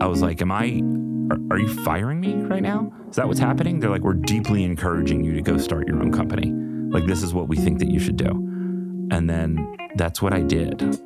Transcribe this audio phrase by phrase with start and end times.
[0.00, 0.82] I was like, Am I,
[1.30, 2.92] are, are you firing me right now?
[3.10, 3.80] Is that what's happening?
[3.80, 6.52] They're like, We're deeply encouraging you to go start your own company.
[6.90, 8.30] Like, this is what we think that you should do.
[9.10, 10.98] And then that's what I did.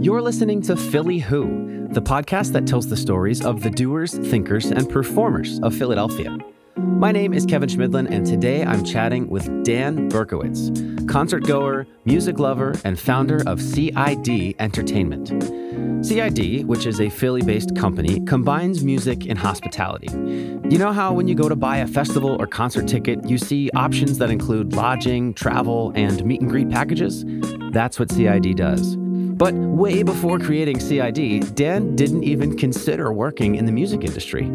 [0.00, 4.66] You're listening to Philly Who, the podcast that tells the stories of the doers, thinkers,
[4.66, 6.36] and performers of Philadelphia.
[6.78, 12.38] My name is Kevin Schmidlin, and today I'm chatting with Dan Berkowitz, concert goer, music
[12.38, 15.28] lover, and founder of CID Entertainment.
[16.06, 20.06] CID, which is a Philly based company, combines music and hospitality.
[20.12, 23.70] You know how when you go to buy a festival or concert ticket, you see
[23.74, 27.24] options that include lodging, travel, and meet and greet packages?
[27.72, 28.96] That's what CID does.
[29.38, 34.48] But way before creating CID, Dan didn't even consider working in the music industry.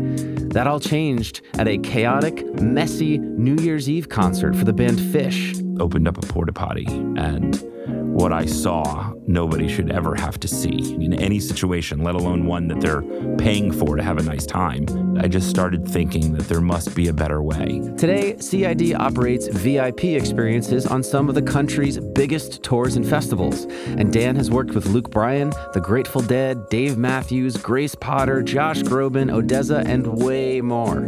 [0.50, 5.80] That all changed at a chaotic, messy New Year's Eve concert for the band Phish.
[5.80, 7.64] Opened up a porta potty and
[8.14, 12.68] what I saw, nobody should ever have to see in any situation, let alone one
[12.68, 13.02] that they're
[13.38, 14.86] paying for to have a nice time.
[15.18, 17.82] I just started thinking that there must be a better way.
[17.98, 23.64] Today, CID operates VIP experiences on some of the country's biggest tours and festivals.
[23.88, 28.84] And Dan has worked with Luke Bryan, The Grateful Dead, Dave Matthews, Grace Potter, Josh
[28.84, 31.08] Groban, ODESZA, and way more.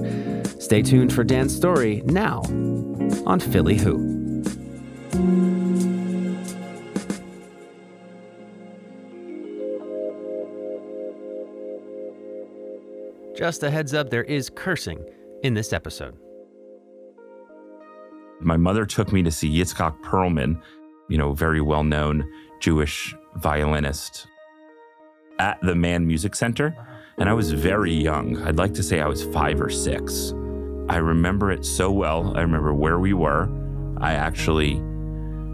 [0.59, 2.41] Stay tuned for Dan's story now
[3.27, 4.24] on Philly Who.
[13.35, 15.03] Just a heads up, there is cursing
[15.43, 16.15] in this episode.
[18.39, 20.61] My mother took me to see Itzhak Perlman,
[21.09, 22.29] you know, very well known
[22.61, 24.27] Jewish violinist,
[25.39, 26.75] at the Mann Music Center.
[27.17, 28.41] And I was very young.
[28.43, 30.33] I'd like to say I was five or six.
[30.87, 32.37] I remember it so well.
[32.37, 33.49] I remember where we were.
[33.99, 34.81] I actually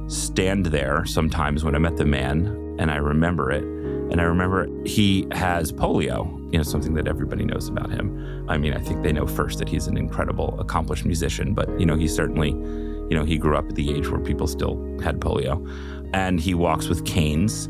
[0.07, 3.63] stand there sometimes when I'm at the Mann and I remember it.
[4.11, 8.45] And I remember he has polio, you know, something that everybody knows about him.
[8.49, 11.85] I mean, I think they know first that he's an incredible, accomplished musician, but, you
[11.85, 15.21] know, he certainly, you know, he grew up at the age where people still had
[15.21, 15.65] polio.
[16.13, 17.69] And he walks with canes.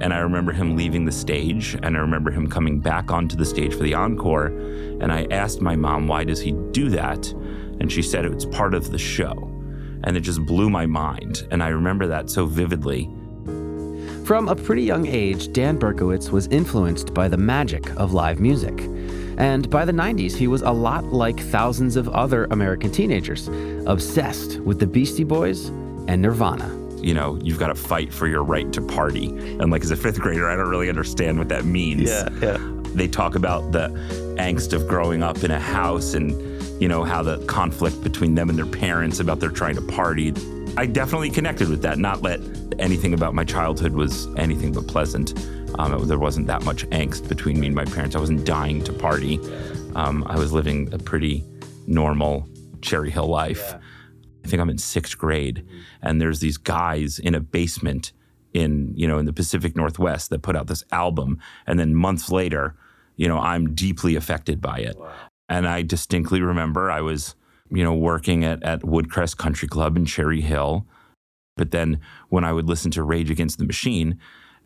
[0.00, 3.44] And I remember him leaving the stage, and I remember him coming back onto the
[3.44, 4.46] stage for the encore.
[4.46, 7.26] And I asked my mom, why does he do that?
[7.80, 9.32] And she said it's part of the show.
[10.04, 11.48] And it just blew my mind.
[11.50, 13.10] And I remember that so vividly.
[14.28, 18.78] From a pretty young age, Dan Berkowitz was influenced by the magic of live music.
[19.38, 23.48] And by the 90s, he was a lot like thousands of other American teenagers,
[23.86, 25.68] obsessed with the Beastie Boys
[26.08, 26.68] and Nirvana.
[26.98, 29.28] You know, you've got to fight for your right to party.
[29.28, 32.10] And like as a fifth grader, I don't really understand what that means.
[32.10, 32.58] Yeah, yeah.
[32.92, 33.88] They talk about the
[34.38, 36.32] angst of growing up in a house and,
[36.82, 40.34] you know, how the conflict between them and their parents about their trying to party.
[40.78, 41.98] I definitely connected with that.
[41.98, 42.38] Not that
[42.78, 45.34] anything about my childhood was anything but pleasant.
[45.76, 48.14] Um, there wasn't that much angst between me and my parents.
[48.14, 49.40] I wasn't dying to party.
[49.96, 51.44] Um, I was living a pretty
[51.88, 52.48] normal
[52.80, 53.60] Cherry Hill life.
[53.60, 53.80] Yeah.
[54.44, 55.66] I think I'm in sixth grade,
[56.00, 58.12] and there's these guys in a basement
[58.54, 62.30] in you know in the Pacific Northwest that put out this album, and then months
[62.30, 62.76] later,
[63.16, 64.96] you know, I'm deeply affected by it.
[64.96, 65.12] Wow.
[65.48, 67.34] And I distinctly remember I was
[67.70, 70.86] you know, working at, at Woodcrest Country Club in Cherry Hill.
[71.56, 74.18] But then when I would listen to Rage Against the Machine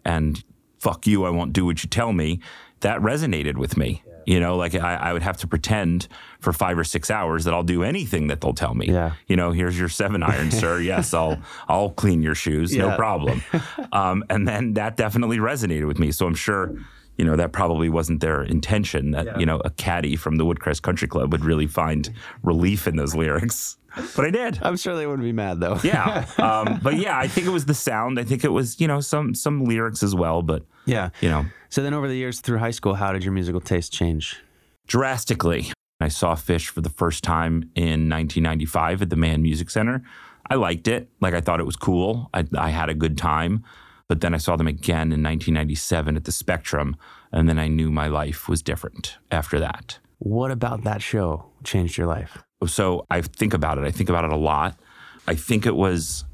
[0.04, 0.42] and
[0.78, 2.40] fuck you, I won't do what you tell me,
[2.80, 4.02] that resonated with me.
[4.04, 4.12] Yeah.
[4.24, 6.06] You know, like I, I, would have to pretend
[6.38, 8.86] for five or six hours that I'll do anything that they'll tell me.
[8.86, 9.12] Yeah.
[9.26, 10.80] You know, here's your seven iron, sir.
[10.80, 11.38] Yes, I'll
[11.68, 12.88] I'll clean your shoes, yeah.
[12.88, 13.42] no problem.
[13.92, 16.12] Um, and then that definitely resonated with me.
[16.12, 16.74] So I'm sure
[17.16, 19.38] you know, that probably wasn't their intention that, yeah.
[19.38, 22.10] you know, a caddy from the Woodcrest Country Club would really find
[22.42, 23.76] relief in those lyrics.
[24.16, 24.58] But I did.
[24.62, 25.78] I'm sure they wouldn't be mad though.
[25.82, 26.26] yeah.
[26.38, 28.18] Um, but yeah, I think it was the sound.
[28.18, 30.42] I think it was, you know, some some lyrics as well.
[30.42, 31.44] But yeah, you know.
[31.68, 34.42] So then over the years through high school, how did your musical taste change?
[34.86, 35.72] Drastically.
[36.00, 40.02] I saw Phish for the first time in 1995 at the Mann Music Center.
[40.50, 41.08] I liked it.
[41.20, 42.28] Like I thought it was cool.
[42.34, 43.64] I, I had a good time.
[44.12, 46.96] But then I saw them again in 1997 at the Spectrum,
[47.32, 50.00] and then I knew my life was different after that.
[50.18, 52.42] What about that show changed your life?
[52.66, 53.84] So I think about it.
[53.84, 54.78] I think about it a lot.
[55.26, 56.26] I think it was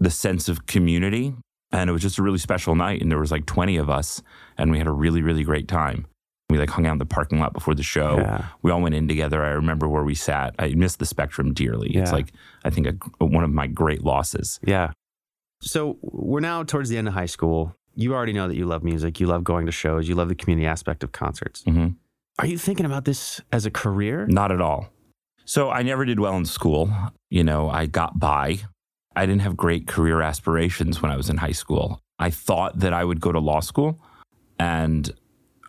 [0.00, 1.34] the sense of community,
[1.72, 3.02] and it was just a really special night.
[3.02, 4.22] And there was like 20 of us,
[4.56, 6.06] and we had a really, really great time.
[6.48, 8.16] We like hung out in the parking lot before the show.
[8.16, 8.46] Yeah.
[8.62, 9.44] We all went in together.
[9.44, 10.54] I remember where we sat.
[10.58, 11.92] I missed the Spectrum dearly.
[11.92, 12.00] Yeah.
[12.00, 12.32] It's like
[12.64, 14.58] I think a, one of my great losses.
[14.64, 14.92] Yeah.
[15.60, 17.74] So we're now towards the end of high school.
[17.94, 19.20] You already know that you love music.
[19.20, 20.08] You love going to shows.
[20.08, 21.62] You love the community aspect of concerts.
[21.64, 21.88] Mm-hmm.
[22.38, 24.26] Are you thinking about this as a career?
[24.26, 24.90] Not at all.
[25.46, 26.92] So I never did well in school.
[27.30, 28.58] You know, I got by.
[29.14, 32.00] I didn't have great career aspirations when I was in high school.
[32.18, 33.98] I thought that I would go to law school
[34.58, 35.10] and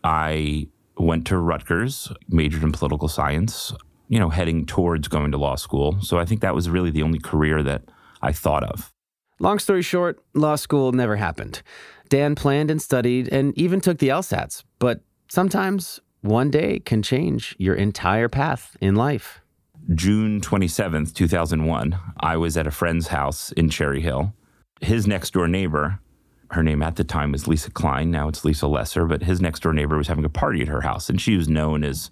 [0.04, 0.68] I
[0.98, 3.74] went to Rutgers, majored in political science,
[4.10, 6.02] you know, heading towards going to law school.
[6.02, 7.84] So I think that was really the only career that
[8.22, 8.92] I thought of.
[9.40, 11.62] Long story short, law school never happened.
[12.10, 17.56] Dan planned and studied and even took the LSATs, but sometimes one day can change
[17.60, 19.42] your entire path in life.
[19.94, 24.34] June 27th, 2001, I was at a friend's house in Cherry Hill.
[24.82, 26.00] His next door neighbor,
[26.52, 29.62] her name at the time was Lisa Klein, now it's Lisa Lesser, but his next
[29.62, 31.10] door neighbor was having a party at her house.
[31.10, 32.10] And she was known as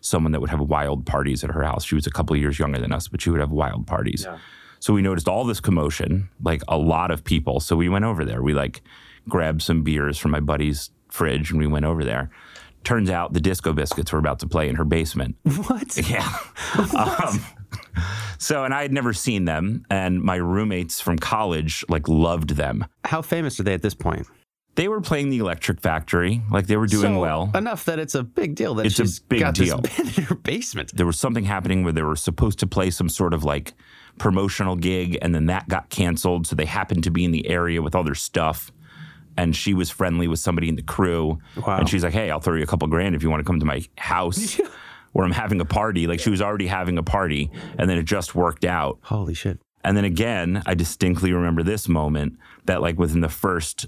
[0.00, 1.84] someone that would have wild parties at her house.
[1.84, 4.24] She was a couple of years younger than us, but she would have wild parties.
[4.26, 4.38] Yeah.
[4.84, 7.58] So we noticed all this commotion, like a lot of people.
[7.58, 8.42] So we went over there.
[8.42, 8.82] We like
[9.26, 12.28] grabbed some beers from my buddy's fridge and we went over there.
[12.82, 15.36] Turns out the disco biscuits were about to play in her basement.
[15.68, 15.96] What?
[16.06, 16.28] Yeah.
[16.90, 17.24] what?
[17.24, 17.40] Um,
[18.38, 22.84] so, and I had never seen them, and my roommates from college like loved them.
[23.06, 24.26] How famous are they at this point?
[24.74, 28.14] They were playing the Electric Factory, like they were doing so, well enough that it's
[28.14, 29.78] a big deal that it's she's a big got deal.
[29.80, 30.94] this band in her basement.
[30.94, 33.72] There was something happening where they were supposed to play some sort of like
[34.18, 36.46] promotional gig, and then that got canceled.
[36.46, 38.70] So they happened to be in the area with all their stuff
[39.36, 41.40] and she was friendly with somebody in the crew.
[41.66, 41.78] Wow.
[41.78, 43.58] And she's like, "Hey, I'll throw you a couple grand if you want to come
[43.58, 44.60] to my house."
[45.12, 46.08] Where I'm having a party.
[46.08, 48.98] Like she was already having a party, and then it just worked out.
[49.02, 49.60] Holy shit.
[49.84, 53.86] And then again, I distinctly remember this moment that, like, within the first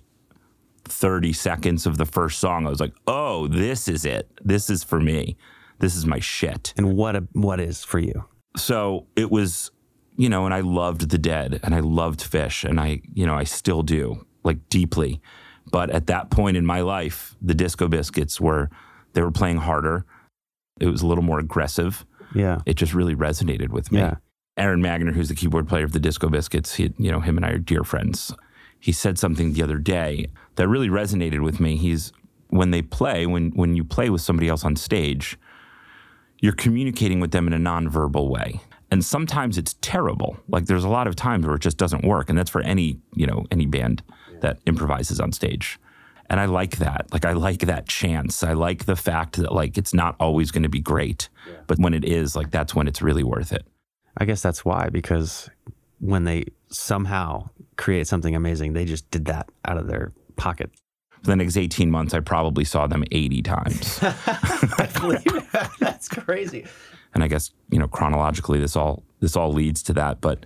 [0.84, 4.30] 30 seconds of the first song, I was like, oh, this is it.
[4.44, 5.36] This is for me.
[5.78, 6.74] This is my shit.
[6.76, 8.26] And what, a, what is for you?
[8.56, 9.70] So it was,
[10.16, 13.34] you know, and I loved The Dead and I loved Phish and I, you know,
[13.34, 15.20] I still do, like, deeply.
[15.70, 18.70] But at that point in my life, the Disco Biscuits were,
[19.12, 20.04] they were playing harder.
[20.80, 22.04] It was a little more aggressive.
[22.34, 22.60] Yeah.
[22.66, 24.00] It just really resonated with me.
[24.00, 24.16] Yeah.
[24.56, 27.44] Aaron Magner, who's the keyboard player of the Disco Biscuits, he, you know, him and
[27.44, 28.34] I are dear friends.
[28.78, 31.76] He said something the other day that really resonated with me.
[31.76, 32.12] He's
[32.48, 35.38] when they play, when when you play with somebody else on stage,
[36.40, 38.60] you're communicating with them in a nonverbal way.
[38.90, 40.38] And sometimes it's terrible.
[40.48, 42.28] Like there's a lot of times where it just doesn't work.
[42.28, 44.02] And that's for any, you know, any band
[44.40, 45.78] that improvises on stage.
[46.28, 47.06] And I like that.
[47.12, 48.42] Like I like that chance.
[48.42, 51.54] I like the fact that like it's not always going to be great, yeah.
[51.66, 53.64] but when it is, like that's when it's really worth it.
[54.16, 55.48] I guess that's why because
[56.00, 60.70] when they somehow create something amazing, they just did that out of their pocket.
[61.22, 63.98] For the next 18 months, I probably saw them 80 times.
[64.02, 65.70] I believe that.
[65.80, 66.66] That's crazy.
[67.16, 70.44] And I guess, you know, chronologically this all this all leads to that, but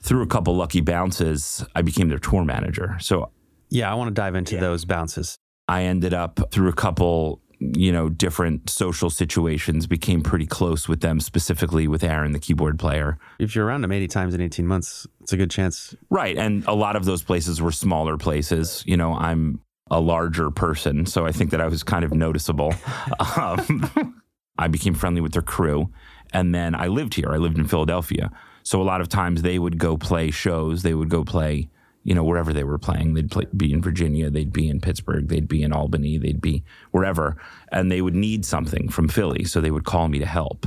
[0.00, 2.96] through a couple lucky bounces, I became their tour manager.
[2.98, 3.30] So
[3.68, 4.62] yeah, I want to dive into yeah.
[4.62, 5.36] those bounces.
[5.68, 11.02] I ended up through a couple, you know, different social situations, became pretty close with
[11.02, 13.18] them, specifically with Aaron, the keyboard player.
[13.38, 15.94] If you're around them 80 times in 18 months, it's a good chance.
[16.08, 16.38] Right.
[16.38, 18.82] And a lot of those places were smaller places.
[18.86, 22.72] You know, I'm a larger person, so I think that I was kind of noticeable.
[23.36, 24.22] um,
[24.58, 25.90] I became friendly with their crew.
[26.32, 27.30] And then I lived here.
[27.32, 28.30] I lived in Philadelphia.
[28.62, 31.70] So a lot of times they would go play shows, they would go play
[32.08, 33.12] you know, wherever they were playing.
[33.12, 36.64] They'd play, be in Virginia, they'd be in Pittsburgh, they'd be in Albany, they'd be
[36.90, 37.36] wherever.
[37.70, 39.44] And they would need something from Philly.
[39.44, 40.66] So they would call me to help.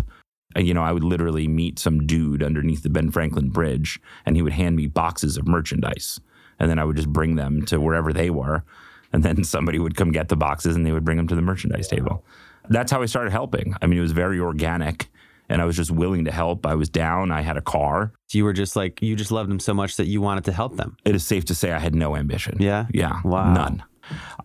[0.56, 4.36] And, you know, I would literally meet some dude underneath the Ben Franklin Bridge and
[4.36, 6.20] he would hand me boxes of merchandise.
[6.60, 8.64] And then I would just bring them to wherever they were.
[9.12, 11.42] And then somebody would come get the boxes and they would bring them to the
[11.42, 12.24] merchandise table.
[12.72, 13.76] That's how I started helping.
[13.82, 15.10] I mean, it was very organic
[15.50, 16.66] and I was just willing to help.
[16.66, 17.32] I was down.
[17.32, 18.14] I had a car.
[18.32, 20.78] You were just like, you just loved them so much that you wanted to help
[20.78, 20.96] them.
[21.04, 22.58] It is safe to say I had no ambition.
[22.62, 22.86] Yeah.
[22.94, 23.22] Yeah.
[23.26, 23.54] Wow.
[23.54, 23.84] None.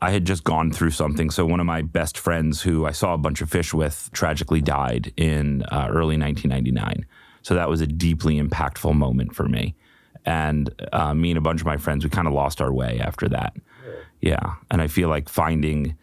[0.03, 1.31] I had just gone through something.
[1.31, 4.61] So one of my best friends, who I saw a bunch of Phish with, tragically
[4.61, 7.07] died in uh, early 1999.
[7.43, 9.77] So that was a deeply impactful moment for me.
[10.25, 12.99] And uh, me and a bunch of my friends, we kind of lost our way
[12.99, 13.55] after that.
[14.21, 14.55] Yeah.
[14.73, 15.97] And I feel like finding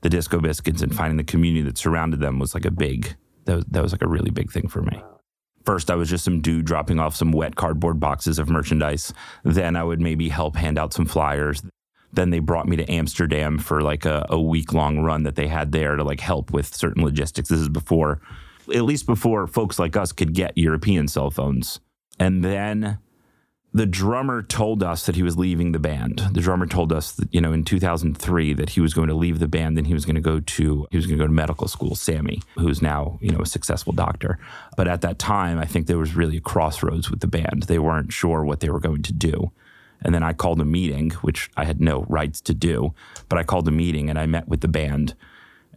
[0.00, 3.16] the Disco Biscuits and finding the community that surrounded them was like a big
[3.48, 5.02] that was, that was like a really big thing for me.
[5.64, 9.12] First, I was just some dude dropping off some wet cardboard boxes of merchandise.
[9.42, 11.62] Then I would maybe help hand out some flyers.
[12.12, 15.46] Then they brought me to Amsterdam for like a, a week long run that they
[15.46, 17.48] had there to like help with certain logistics.
[17.48, 18.20] This is before,
[18.74, 21.80] at least before folks like us could get European cell phones.
[22.18, 22.98] And then
[23.72, 26.20] the drummer told us that he was leaving the band.
[26.32, 29.40] The drummer told us that, you know, in 2003 that he was going to leave
[29.40, 31.32] the band and he was going to go to he was going to go to
[31.32, 34.38] medical school, Sammy, who's now, you know, a successful doctor.
[34.76, 37.64] But at that time, I think there was really a crossroads with the band.
[37.64, 39.52] They weren't sure what they were going to do.
[40.00, 42.94] And then I called a meeting, which I had no rights to do,
[43.28, 45.14] but I called a meeting and I met with the band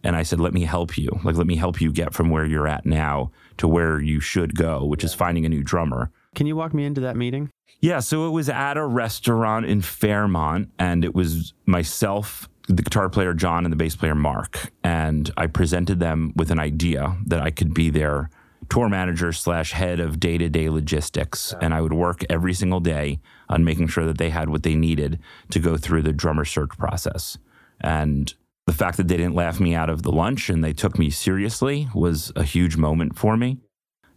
[0.02, 1.20] and I said, "Let me help you.
[1.22, 4.56] Like let me help you get from where you're at now to where you should
[4.56, 7.50] go, which is finding a new drummer." Can you walk me into that meeting?
[7.80, 13.08] Yeah, so it was at a restaurant in Fairmount, and it was myself the guitar
[13.10, 17.40] player John and the bass player Marc, and I presented them with an idea that
[17.40, 18.30] I could be their
[18.70, 22.80] tour manager slash head of day to day logistics, and I would work every single
[22.80, 25.18] day on making sure that they had what they needed
[25.50, 27.36] to go through the drummer search process.
[27.80, 28.32] And
[28.66, 31.10] the fact that they didn't laugh me out of the lunch and they took me
[31.10, 33.58] seriously was a huge moment for me.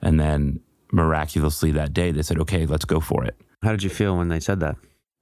[0.01, 0.59] And then
[0.95, 3.35] miraculously that day, they said, okay, let's go for it.
[3.61, 4.77] How did you feel when they said that?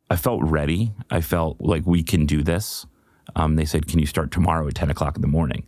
[0.09, 0.93] I felt ready.
[1.09, 2.85] I felt like we can do this.
[3.35, 5.65] Um, they said, can you start tomorrow at 10 o'clock in the morning?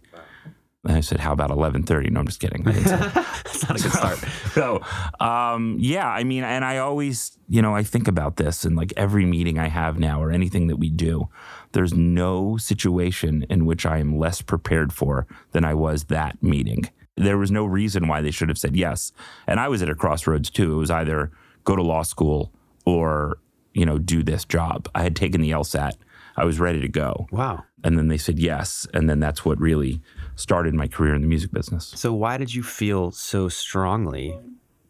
[0.87, 2.11] And I said, how about 11.30?
[2.11, 2.61] No, I'm just kidding.
[2.63, 4.19] That's not a good start.
[4.53, 4.81] so,
[5.19, 8.93] um, yeah, I mean, and I always, you know, I think about this and like
[8.95, 11.27] every meeting I have now or anything that we do,
[11.71, 16.89] there's no situation in which I am less prepared for than I was that meeting.
[17.17, 19.11] There was no reason why they should have said yes.
[19.47, 20.73] And I was at a crossroads too.
[20.73, 21.31] It was either
[21.63, 22.51] go to law school
[22.85, 23.37] or,
[23.73, 24.89] you know, do this job.
[24.93, 25.93] I had taken the LSAT.
[26.37, 27.27] I was ready to go.
[27.31, 27.63] Wow.
[27.83, 28.85] And then they said yes.
[28.93, 30.01] And then that's what really
[30.35, 31.93] started my career in the music business.
[31.95, 34.37] So, why did you feel so strongly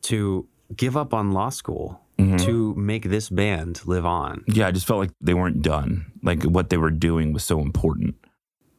[0.03, 2.38] to give up on law school Mm-hmm.
[2.46, 4.46] to make this band live on?
[4.48, 6.13] Yeah, I just felt like they weren't done.
[6.24, 8.15] Like what they were doing was so important.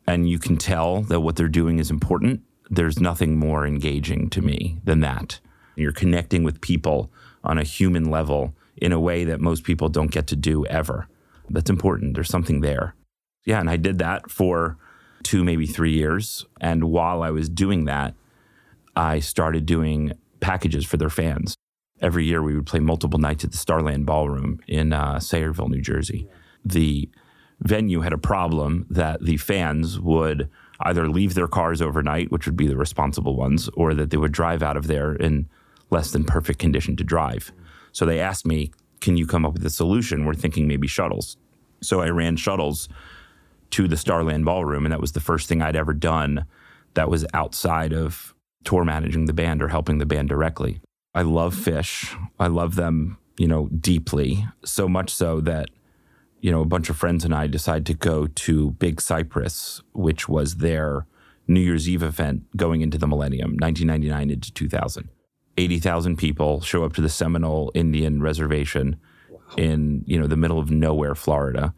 [0.06, 2.40] And you can tell that what they're doing is important.
[2.70, 5.40] There's nothing more engaging to me than that.
[5.76, 7.10] You're connecting with people
[7.44, 11.08] on a human level in a way that most people don't get to do ever.
[11.48, 12.14] That's important.
[12.14, 12.94] There's something there.
[13.44, 14.76] Yeah, and I did that for
[15.22, 16.44] two, maybe three years.
[16.60, 18.14] And while I was doing that,
[18.96, 21.54] I started doing packages for their fans.
[22.00, 25.80] Every year we would play multiple nights at the Starland Ballroom in uh, Sayreville, New
[25.80, 26.28] Jersey.
[26.64, 27.08] The
[27.60, 32.56] venue had a problem that the fans would either leave their cars overnight, which would
[32.56, 35.48] be the responsible ones, or that they would drive out of there in
[35.90, 37.52] less than perfect condition to drive.
[37.92, 40.24] So they asked me, Can you come up with a solution?
[40.24, 41.36] We're thinking maybe shuttles.
[41.80, 42.88] So I ran shuttles
[43.70, 46.46] to the Starland Ballroom, and that was the first thing I'd ever done
[46.94, 50.80] that was outside of tour managing the band or helping the band directly.
[51.14, 52.14] I love Phish.
[52.38, 54.46] I love them, you know, deeply.
[54.64, 55.70] So much so that,
[56.40, 60.28] you know, a bunch of friends and I decided to go to Big Cypress, which
[60.28, 61.06] was their
[61.48, 65.08] New Year's Eve event going into the millennium, 1999 into 2000.
[65.58, 68.96] 80,000 people show up to the Seminole Indian Reservation
[69.56, 71.74] in, you know, the middle of nowhere, Florida.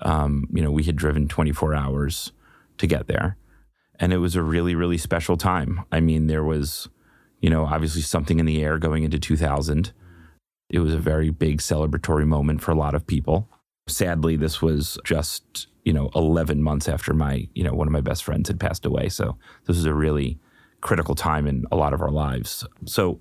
[0.00, 2.32] Um, you know, we had driven 24 hours
[2.78, 3.36] to get there.
[4.00, 5.84] And it was a really, really special time.
[5.92, 6.88] I mean, there was,
[7.40, 9.92] you know, obviously something in the air going into 2000.
[10.70, 13.48] It was a very big celebratory moment for a lot of people.
[13.88, 18.00] Sadly, this was just, you know, 11 months after my, you know, one of my
[18.00, 19.08] best friends had passed away.
[19.08, 19.36] So
[19.66, 20.38] this was a really
[20.80, 22.66] critical time in a lot of our lives.
[22.86, 23.20] So,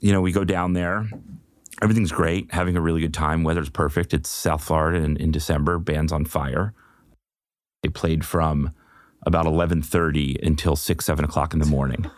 [0.00, 1.08] you know, we go down there.
[1.80, 3.44] Everything's great, having a really good time.
[3.44, 4.12] Weather's perfect.
[4.12, 5.78] It's South Florida in, in December.
[5.78, 6.74] Band's on fire.
[7.82, 8.74] They played from
[9.26, 12.10] about 11.30 until 6, 7 o'clock in the morning.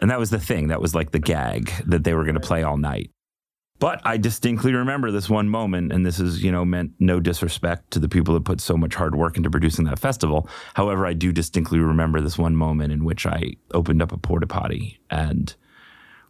[0.00, 0.68] And that was the thing.
[0.68, 3.10] That was like the gag that they were going to play all night.
[3.80, 7.90] But I distinctly remember this one moment, and this is, you know, meant no disrespect
[7.92, 10.48] to the people that put so much hard work into producing that festival.
[10.74, 14.46] However, I do distinctly remember this one moment in which I opened up a porta
[14.46, 15.54] potty and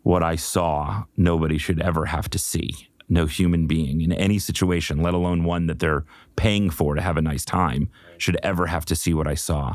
[0.02, 2.88] what I saw, nobody should ever have to see.
[3.08, 6.04] No human being in any situation, let alone one that they're
[6.36, 9.74] paying for to have a nice time, should ever have to see what I saw.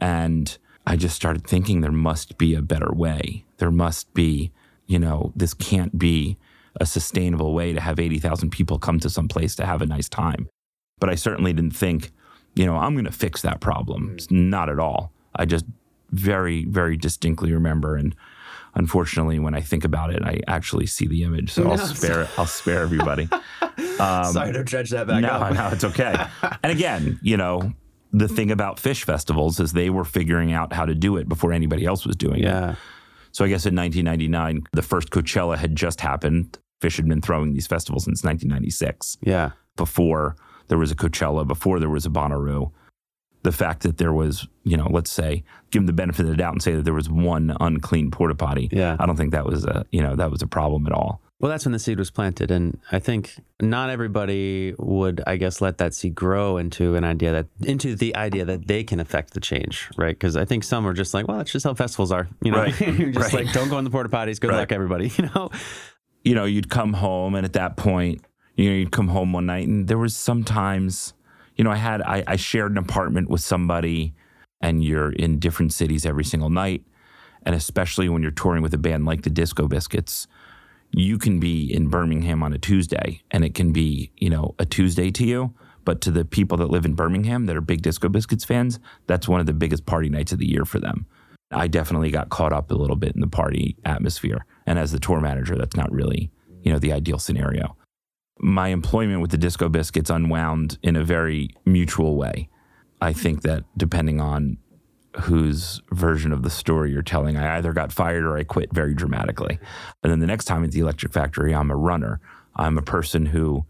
[0.00, 3.44] And I just started thinking there must be a better way.
[3.58, 4.50] There must be,
[4.86, 6.38] you know, this can't be
[6.78, 10.08] a sustainable way to have 80,000 people come to some place to have a nice
[10.08, 10.48] time.
[10.98, 12.12] But I certainly didn't think,
[12.54, 14.16] you know, I'm going to fix that problem.
[14.16, 14.30] Mm.
[14.30, 15.12] Not at all.
[15.34, 15.64] I just
[16.10, 17.96] very, very distinctly remember.
[17.96, 18.14] And
[18.74, 21.52] unfortunately, when I think about it, I actually see the image.
[21.52, 23.28] So I'll spare, I'll spare everybody.
[23.98, 25.52] Um, Sorry to dredge that back no, up.
[25.52, 26.14] no, it's okay.
[26.62, 27.74] and again, you know,
[28.12, 31.52] the thing about Phish festivals is they were figuring out how to do it before
[31.52, 32.46] anybody else was doing it.
[33.32, 36.58] So I guess in 1999, the first Coachella had just happened.
[36.80, 39.18] Phish had been throwing these festivals since 1996.
[39.22, 39.50] Yeah.
[39.76, 40.36] Before
[40.68, 42.72] there was a Coachella, before there was a Bonnaroo.
[43.42, 46.36] The fact that there was, you know, let's say, give them the benefit of the
[46.36, 48.68] doubt and say that there was one unclean porta potty.
[48.70, 48.96] Yeah.
[49.00, 51.22] I don't think that was a, you know, that was a problem at all.
[51.40, 52.50] Well, that's when the seed was planted.
[52.50, 57.32] And I think not everybody would, I guess, let that seed grow into an idea
[57.32, 60.14] that, into the idea that they can affect the change, right?
[60.14, 62.28] Because I think some are just like, well, that's just how festivals are.
[62.42, 62.78] You know, Right.
[62.98, 63.46] You're just Right.
[63.46, 64.38] like, don't go in the porta potties.
[64.38, 64.58] Good Right.
[64.58, 65.10] luck, everybody.
[65.18, 65.50] You know?
[66.24, 68.22] you know, you'd come home, and at that point,
[68.54, 71.14] you know, you'd come home one night, and there was sometimes,
[71.56, 74.12] you know, I had I, I shared an apartment with somebody,
[74.60, 76.84] and you're in different cities every single night,
[77.46, 80.26] and especially when you're touring with a band like the Disco Biscuits,
[80.92, 84.66] you can be in Birmingham on a Tuesday, and it can be, you know, a
[84.66, 85.54] Tuesday to you,
[85.84, 89.28] But to the people that live in Birmingham that are big Disco Biscuits fans, that's
[89.28, 91.06] one of the biggest party nights of the year for them.
[91.50, 94.46] I definitely got caught up a little bit in the party atmosphere.
[94.66, 96.30] And as the tour manager, that's not really,
[96.62, 97.76] you know, the ideal scenario.
[98.38, 102.48] My employment with the Disco Biscuits unwound in a very mutual way.
[103.00, 104.58] I think that depending on
[105.22, 108.94] whose version of the story you're telling, I either got fired or I quit very
[108.94, 109.58] dramatically.
[110.02, 112.20] And then the next time at the Electric Factory, I'm a runner.
[112.56, 113.64] I'm a person who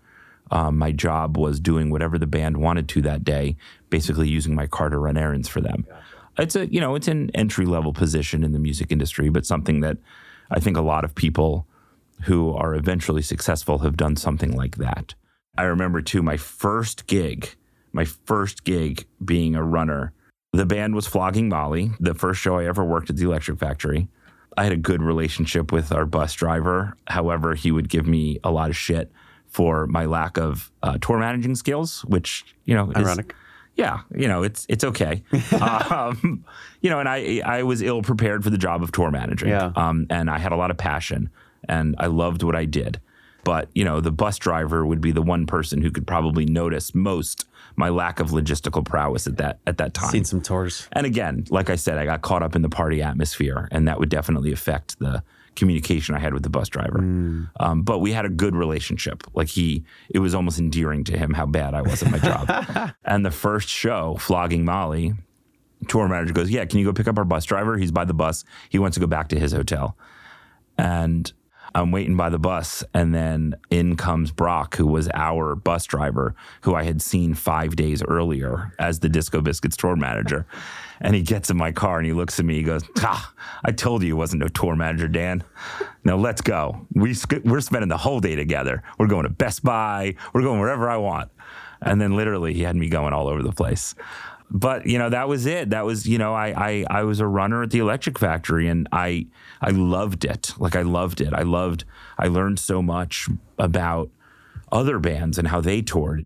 [0.51, 3.57] um, my job was doing whatever the band wanted to that day,
[3.89, 5.87] basically using my car to run errands for them.
[6.39, 9.81] It's a you know it's an entry level position in the music industry, but something
[9.81, 9.99] that
[10.51, 11.67] I think a lot of people
[12.25, 15.15] who are eventually successful have done something like that.
[15.57, 17.55] I remember too my first gig,
[17.93, 20.13] my first gig being a runner.
[20.53, 24.09] The band was Flogging Molly, the first show I ever worked at the Electric Factory.
[24.57, 26.97] I had a good relationship with our bus driver.
[27.07, 29.13] However, he would give me a lot of shit
[29.47, 33.35] for my lack of uh, tour managing skills, which you know, is, Ironic.
[33.77, 35.23] yeah, you know, it's it's okay.
[35.61, 36.45] um,
[36.81, 39.51] you know, and I I was ill prepared for the job of tour managing.
[39.51, 39.73] Yeah.
[39.77, 41.31] Um, and I had a lot of passion,
[41.69, 43.01] and I loved what I did.
[43.45, 46.95] But you know, the bus driver would be the one person who could probably notice
[46.95, 50.11] most my lack of logistical prowess at that at that time.
[50.11, 50.89] Seen some tours.
[50.93, 53.99] And again, like I said, I got caught up in the party atmosphere, and that
[53.99, 55.23] would definitely affect the
[55.57, 56.99] communication I had with the bus driver.
[57.59, 59.25] Um, but we had a good relationship.
[59.35, 62.93] Like he, it was almost endearing to him how bad I was at my job.
[63.05, 65.15] and the first show, Flogging Molly,
[65.89, 67.77] tour manager goes, "Yeah, can you go pick up our bus driver?
[67.77, 68.45] He's by the bus.
[68.69, 69.97] He wants to go back to his hotel."
[70.79, 71.33] And
[71.75, 76.35] I'm waiting by the bus, and then in comes Brock, who was our bus driver,
[76.63, 80.47] who I had seen five days earlier as the Disco Biscuits tour manager.
[81.01, 82.57] And he gets in my car and he looks at me.
[82.57, 83.33] He goes, ah,
[83.65, 85.45] "I told you he wasn't no tour manager, Dan.
[86.05, 86.87] Now let's go.
[86.95, 88.83] We we're spending the whole day together.
[88.99, 90.17] We're going to Best Buy.
[90.35, 91.31] We're going wherever I want."
[91.83, 93.95] And then literally, he had me going all over the place
[94.51, 95.71] but you know that was it.
[95.71, 98.89] That was you know I, I i was a runner at the electric factory and
[98.93, 99.27] i
[99.61, 100.55] i loved it.
[100.59, 101.33] Like i loved it.
[101.33, 101.85] I loved
[102.19, 104.11] i learned so much about
[104.73, 106.25] other bands and how they toured.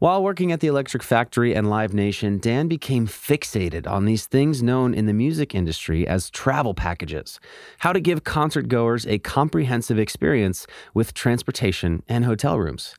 [0.00, 4.62] While working at the Electric Factory and Live Nation, Dan became fixated on these things
[4.62, 7.38] known in the music industry as travel packages
[7.80, 12.94] how to give concert goers a comprehensive experience with transportation and hotel rooms.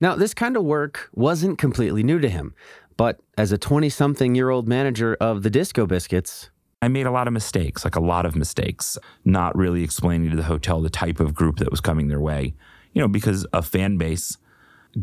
[0.00, 2.54] Now, this kind of work wasn't completely new to him,
[2.96, 7.10] but as a 20 something year old manager of the Disco Biscuits, I made a
[7.10, 10.90] lot of mistakes, like a lot of mistakes, not really explaining to the hotel the
[10.90, 12.54] type of group that was coming their way.
[12.92, 14.36] You know, because a fan base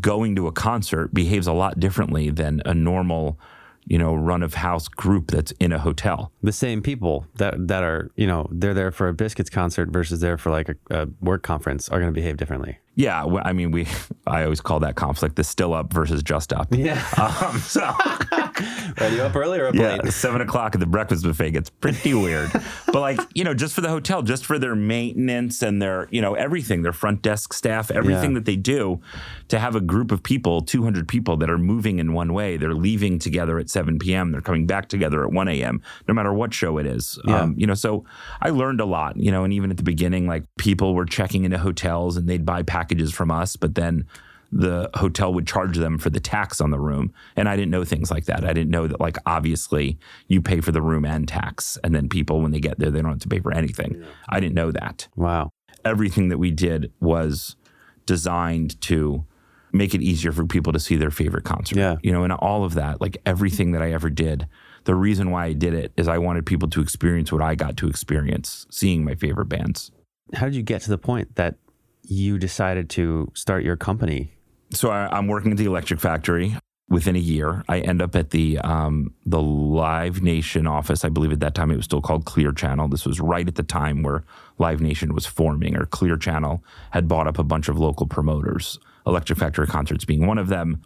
[0.00, 3.38] going to a concert behaves a lot differently than a normal,
[3.86, 6.32] you know, run of house group that's in a hotel.
[6.42, 10.20] the same people that, that are, you know, they're there for a Biscuits concert versus
[10.20, 12.78] there for like a, a work conference are going to behave differently.
[12.94, 13.86] Yeah, well, I mean, we
[14.26, 16.68] I always call that conflict the still up versus just up.
[16.70, 17.02] Yeah.
[17.16, 17.80] Um, so
[19.00, 22.14] Are you up early or up yeah, seven o'clock at the breakfast buffet gets pretty
[22.14, 22.50] weird.
[22.86, 26.20] but like, you know, just for the hotel, just for their maintenance and their, you
[26.20, 28.38] know, everything, their front desk staff, everything Yeah.
[28.38, 29.00] that they do
[29.48, 32.56] to have a group of people, 200 people that are moving in one way.
[32.56, 34.32] They're leaving together at 7 p.m.
[34.32, 37.18] They're coming back together at 1 a.m., no matter what show it is.
[37.26, 37.40] Yeah.
[37.42, 38.04] Um, you know, so
[38.40, 41.44] I learned a lot, you know, and even at the beginning, like people were checking
[41.44, 44.06] into hotels and they'd buy packages from us, but then
[44.52, 47.12] the hotel would charge them for the tax on the room.
[47.36, 48.44] And I didn't know things like that.
[48.44, 51.78] I didn't know that, like, obviously you pay for the room and tax.
[51.82, 54.04] And then people, when they get there, they don't have to pay for anything.
[54.28, 55.08] I didn't know that.
[55.16, 55.50] Wow.
[55.84, 57.56] Everything that we did was
[58.04, 59.24] designed to
[59.72, 61.78] make it easier for people to see their favorite concert.
[61.78, 61.96] Yeah.
[62.02, 64.46] You know, and all of that, like everything that I ever did,
[64.84, 67.78] the reason why I did it is I wanted people to experience what I got
[67.78, 69.90] to experience seeing my favorite bands.
[70.34, 71.54] How did you get to the point that
[72.02, 74.32] you decided to start your company?
[74.72, 76.56] So I, I'm working at the Electric Factory.
[76.88, 81.04] Within a year, I end up at the um, the Live Nation office.
[81.04, 82.88] I believe at that time it was still called Clear Channel.
[82.88, 84.24] This was right at the time where
[84.58, 88.78] Live Nation was forming, or Clear Channel had bought up a bunch of local promoters.
[89.06, 90.82] Electric Factory concerts being one of them.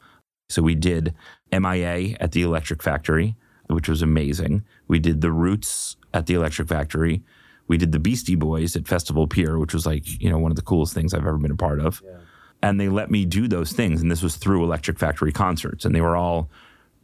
[0.49, 1.13] So we did
[1.51, 3.35] MIA at the Electric Factory,
[3.69, 4.65] which was amazing.
[4.87, 7.25] We did the Roots at the Electric Factory.
[7.67, 10.57] We did the Beastie Boys at Festival Pier, which was like you know one of
[10.57, 12.01] the coolest things I've ever been a part of
[12.67, 14.03] and they let me do those things.
[14.03, 16.51] And this was through Electric Factory concerts, and they were all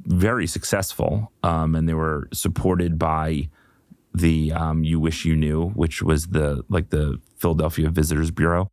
[0.01, 1.31] very successful.
[1.45, 3.49] Um, and they were supported by
[4.13, 8.69] the um, "You Wish You Knew," which was the like the Philadelphia Visitors Bureau.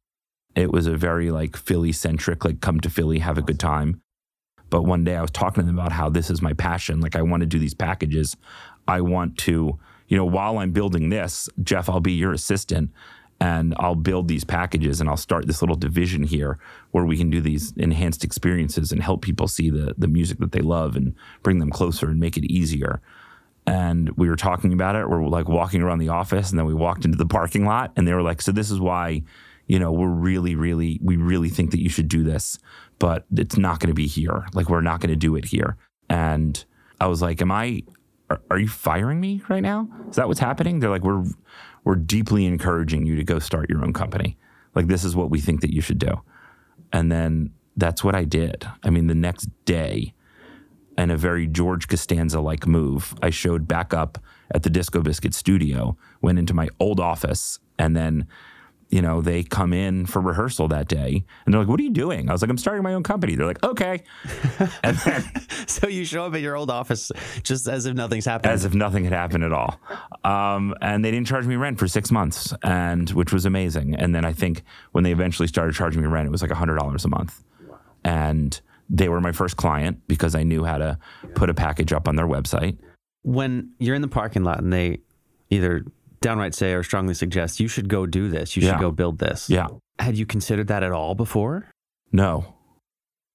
[0.56, 4.02] It was a very like Philly centric, like come to Philly, have a good time.
[4.72, 7.02] But one day I was talking to them about how this is my passion.
[7.02, 8.36] Like I want to do these packages.
[8.88, 12.90] I want to, you know, while I'm building this, Jeff, I'll be your assistant
[13.40, 16.60] and I'll build these packages and I'll start this little division here
[16.92, 20.52] where we can do these enhanced experiences and help people see the the music that
[20.52, 23.02] they love and bring them closer and make it easier.
[23.66, 25.08] And we were talking about it.
[25.10, 28.08] We're like walking around the office, and then we walked into the parking lot, and
[28.08, 29.22] they were like, "So this is why,
[29.68, 32.58] you know, we're really, really, we really think that you should do this,
[32.98, 34.48] but it's not going to be here.
[34.54, 35.78] Like, we're not going to do it here."
[36.10, 36.64] And
[37.00, 37.84] I was like, "Am I?
[38.32, 39.88] Are, are you firing me right now?
[40.10, 41.26] Is that what's happening?" They're like, "We're."
[41.84, 44.38] We're deeply encouraging you to go start your own company.
[44.76, 46.22] Like, this is what we think that you should do.
[46.94, 48.68] And then that's what I did.
[48.84, 50.14] I mean, the next day,
[50.98, 54.18] in a very George Costanza like move, I showed back up
[54.52, 58.28] at the Disco Biscuit studio, went into my old office, and then
[58.90, 61.92] you know, they come in for rehearsal that day and they're like, What are you
[61.92, 62.30] doing?
[62.30, 63.36] I was like, I'm starting my own company.
[63.36, 64.04] They're like, Okay.
[64.84, 65.24] And then,
[65.68, 67.12] so you show up at your old office
[67.44, 68.52] just as if nothing's happened.
[68.52, 69.80] As if nothing had happened at all.
[70.24, 73.96] Um, and they didn't charge me rent for six months, and which was amazing.
[73.96, 77.06] And then I think when they eventually started charging me rent, it was like $100
[77.06, 77.44] a month.
[78.04, 80.98] And they were my first client because I knew how to
[81.36, 82.78] put a package up on their website.
[83.22, 85.00] When you're in the parking lot and they
[85.50, 85.86] either
[86.22, 88.56] downright say or strongly suggest you should go do this.
[88.56, 88.80] You should Yeah.
[88.80, 89.50] go build this.
[89.50, 89.68] Yeah.
[90.00, 91.68] Had you considered that at all before?
[92.12, 92.56] No.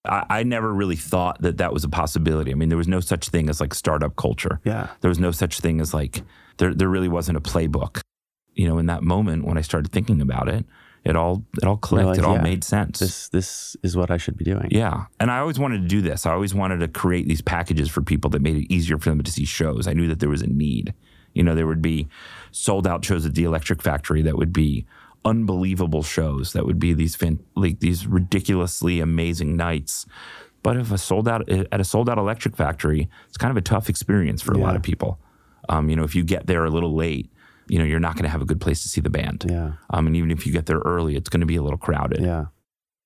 [0.05, 2.51] I, I never really thought that that was a possibility.
[2.51, 4.61] I mean, there was no such thing as like startup culture.
[4.65, 4.89] Yeah.
[5.01, 6.23] There was no such thing as like,
[6.59, 8.01] there, there really wasn't a playbook.
[8.55, 10.65] You know, in that moment when I started thinking about it,
[11.05, 12.19] it all, it all clicked.
[12.19, 12.99] it all yeah, made sense.
[12.99, 14.69] This this is what I should be doing.
[14.71, 15.05] Yeah.
[15.21, 16.25] And I always wanted to do this.
[16.25, 19.23] I always wanted to create these packages for people that made it easier for them
[19.23, 19.87] to see shows.
[19.87, 20.95] I knew that there was a need.
[21.35, 22.09] You know, there would be
[22.51, 24.87] sold out shows at the Electric Factory that would be
[25.25, 30.07] unbelievable shows that would be these fan, like these ridiculously amazing nights.
[30.63, 33.63] But if a sold out at a sold out Electric Factory, it's kind of a
[33.63, 35.19] tough experience for a lot of people.
[35.69, 37.31] Um, you know, if you get there a little late,
[37.69, 39.47] you know, you're not going to have a good place to see the band.
[39.49, 39.73] Yeah.
[39.91, 42.23] Um, and even if you get there early, it's going to be a little crowded.
[42.23, 42.47] Yeah.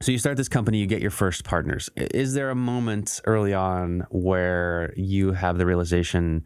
[0.00, 1.90] So you start this company, you get your first partners.
[1.96, 6.44] Is there a moment early on where you have the realization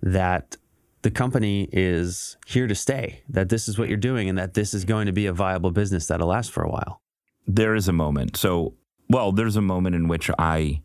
[0.00, 0.56] that
[1.04, 4.74] the company is here to stay, that this is what you're doing, and that this
[4.74, 7.00] is going to be a viable business that'll last for a while?
[7.46, 8.36] there is a moment.
[8.36, 8.74] So,
[9.08, 10.82] well, there's a moment in which I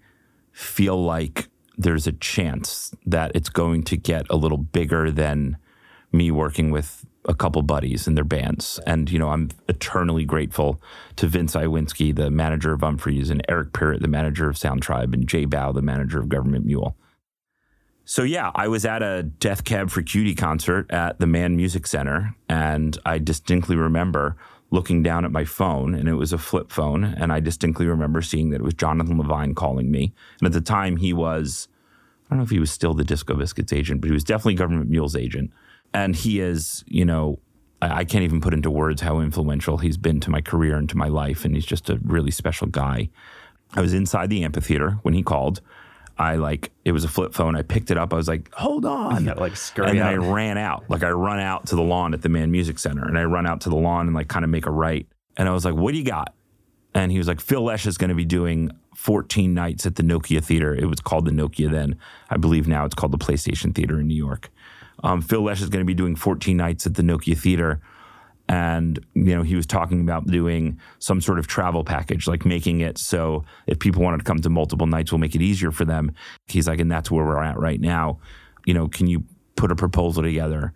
[0.51, 5.57] feel like there's a chance that it's going to get a little bigger than
[6.11, 8.79] me working with a couple buddies in their bands.
[8.85, 10.81] And, you know, I'm eternally grateful
[11.17, 15.13] to Vince Iwinski, the manager of Umphreys, and Eric Pirrett, the manager of Sound Tribe,
[15.13, 16.97] and Jay Bow, the manager of Government Mule.
[18.09, 21.85] So yeah, I was at a Death Cab for Cutie concert at the Mann Music
[21.85, 24.35] Center, and I distinctly remember
[24.71, 28.23] looking down at my phone, and it was a flip phone, and I distinctly remember
[28.23, 30.11] seeing that it was Jonathan Levine calling me.
[30.39, 31.67] And at the time, he was
[32.25, 34.55] I don't know if he was still the Disco Biscuits agent, but he was definitely
[34.55, 35.51] Government Mule's agent.
[35.93, 37.37] And he is, you know,
[37.79, 40.89] I, I can't even put into words how influential he's been to my career and
[40.89, 43.09] to my life, and he's just a really special guy.
[43.75, 45.61] I was inside the amphitheater when he called.
[46.19, 47.55] I like it was a flip phone.
[47.55, 48.13] I picked it up.
[48.13, 50.13] I was like, "Hold on!" Yeah, like scurry and then out.
[50.13, 50.83] I ran out.
[50.89, 53.47] Like I run out to the lawn at the Mann Music Center, and I run
[53.47, 55.07] out to the lawn and like kind of make a right.
[55.37, 56.35] And I was like, "What do you got?"
[56.93, 60.03] And he was like, "Phil Lesh is going to be doing 14 nights at the
[60.03, 60.75] Nokia Theater.
[60.75, 61.97] It was called the Nokia then.
[62.29, 64.51] I believe now it's called the PlayStation Theater in New York.
[65.01, 67.79] Um, Phil Lesh is going to be doing 14 nights at the Nokia Theater."
[68.49, 72.81] And you know he was talking about doing some sort of travel package, like making
[72.81, 75.85] it so if people wanted to come to multiple nights, we'll make it easier for
[75.85, 76.11] them.
[76.47, 78.19] He's like, and that's where we're at right now.
[78.65, 79.23] You know, can you
[79.55, 80.73] put a proposal together?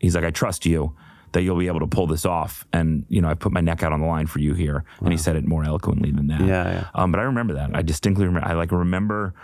[0.00, 0.96] He's like, I trust you
[1.34, 2.64] that you'll be able to pull this off.
[2.72, 4.84] And, you know, I put my neck out on the line for you here.
[5.00, 6.40] And he said it more eloquently than that.
[6.40, 6.86] Yeah, yeah.
[6.94, 7.70] Um, but I remember that.
[7.74, 9.34] I distinctly remember, I like remember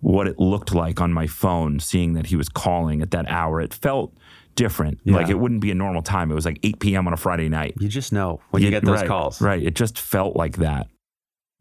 [0.00, 3.60] what it looked like on my phone, seeing that he was calling at that hour.
[3.60, 4.12] It felt
[4.56, 4.98] different.
[5.06, 6.30] Like it wouldn't be a normal time.
[6.30, 7.06] It was like 8 p.m.
[7.06, 7.74] on a Friday night.
[7.78, 9.40] You just know when you Yeah, get those right, calls.
[9.40, 9.62] Right.
[9.62, 10.88] It just felt like that.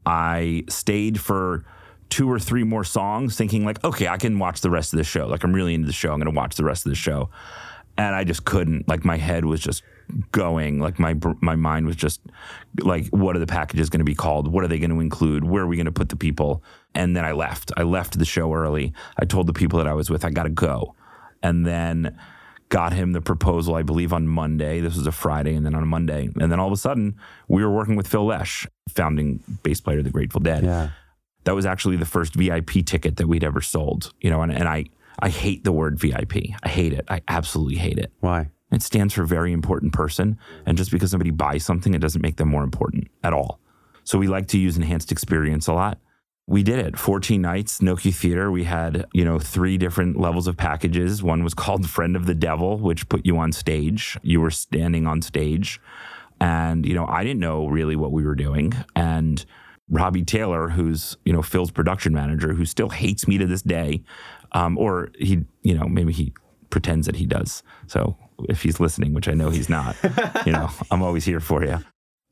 [0.06, 1.66] I stayed for
[2.10, 5.04] two or three more songs thinking like, okay, I can watch the rest of the
[5.04, 5.28] show.
[5.28, 6.12] Like I'm really into the show.
[6.12, 7.30] I'm going to watch the rest of the show.
[7.98, 8.88] And I just couldn't.
[8.88, 9.84] Like my head was just
[10.32, 10.80] going.
[10.80, 12.22] Like my my mind was just
[12.82, 14.52] like, what are the packages going to be called?
[14.52, 15.46] What are they going to include?
[15.46, 16.64] Where are we going to put the people?
[16.94, 17.72] And then I left.
[17.78, 18.94] I left the show early.
[19.18, 20.96] I told the people that I was with, I got to go.
[21.42, 22.18] And then
[22.70, 24.80] got him the proposal, I believe, on Monday.
[24.80, 26.30] This was a Friday, and then on a Monday.
[26.40, 27.16] And then all of a sudden,
[27.48, 30.64] we were working with Phil Lesh, founding bass player of the Grateful Dead.
[30.64, 30.90] Yeah.
[31.44, 34.14] That was actually the first VIP ticket that we'd ever sold.
[34.20, 34.86] You know, and, and I,
[35.20, 36.36] I hate the word VIP.
[36.64, 37.06] I hate it.
[37.08, 38.12] I absolutely hate it.
[38.20, 38.50] Why?
[38.72, 40.38] It stands for very important person.
[40.66, 43.60] And just because somebody buys something, it doesn't make them more important at all.
[44.04, 46.00] So we like to use enhanced experience a lot.
[46.48, 48.52] We did it 14 nights, Nokia Theater.
[48.52, 51.24] We had, you know, three different levels of packages.
[51.24, 54.18] One was called Friend of the Devil, which put you on stage.
[54.22, 55.82] You were standing on stage.
[56.40, 58.74] And, you know, I didn't know really what we were doing.
[58.96, 59.44] And
[59.90, 64.04] Robbie Taylor, who's, you know, Phil's production manager, who still hates me to this day,
[64.52, 66.34] um, or he, you know, maybe he
[66.70, 67.64] pretends that he does.
[67.88, 68.18] So
[68.50, 69.96] if he's listening, which I know he's not,
[70.46, 71.80] you know, I'm always here for you.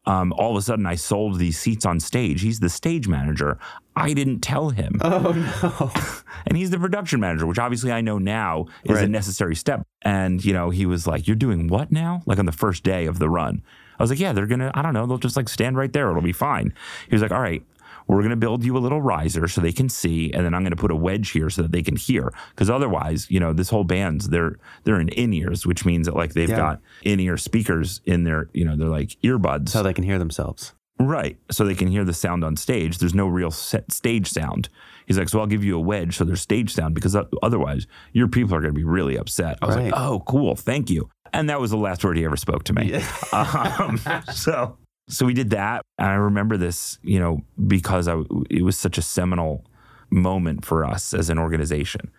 [0.05, 2.41] Um, all of a sudden, I sold these seats on stage.
[2.41, 3.57] He's the stage manager.
[3.95, 4.99] I didn't tell him.
[5.01, 5.91] Oh, no.
[6.45, 9.05] and he's the production manager, which obviously I know now is Right.
[9.05, 9.83] a necessary step.
[10.01, 12.21] And, you know, he was like, You're doing what now?
[12.25, 13.61] Like on the first day of the run.
[13.97, 15.93] I was like, Yeah, they're going to, I don't know, they'll just like stand right
[15.93, 16.09] there.
[16.09, 16.73] It'll be fine.
[17.07, 17.63] He was like, All right,
[18.07, 20.31] we're going to build you a little riser so they can see.
[20.33, 22.33] And then I'm going to put a wedge here so that they can hear.
[22.51, 26.15] Because otherwise, you know, this whole band's, they're, they're in in ears, which means that
[26.15, 26.57] like they've Yeah.
[26.57, 29.69] got in ear speakers in their, you know, they're like earbuds.
[29.69, 30.73] so they can hear themselves.
[30.99, 31.37] Right.
[31.51, 32.99] So they can hear the sound on stage.
[32.99, 34.69] There's no real set stage sound.
[35.07, 38.27] He's like, so I'll give you a wedge so there's stage sound because otherwise your
[38.27, 39.57] people are going to be really upset.
[39.61, 39.85] I was Right.
[39.85, 40.55] like, oh, cool.
[40.55, 41.09] Thank you.
[41.33, 42.93] And that was the last word he ever spoke to me.
[43.33, 43.99] um,
[44.33, 45.83] so, so we did that.
[45.97, 49.65] And I remember this, you know, because I, it was such a seminal
[50.09, 52.11] moment for us as an organization.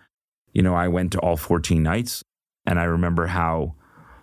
[0.53, 2.23] You know, I went to all 14 nights
[2.65, 3.75] and I remember how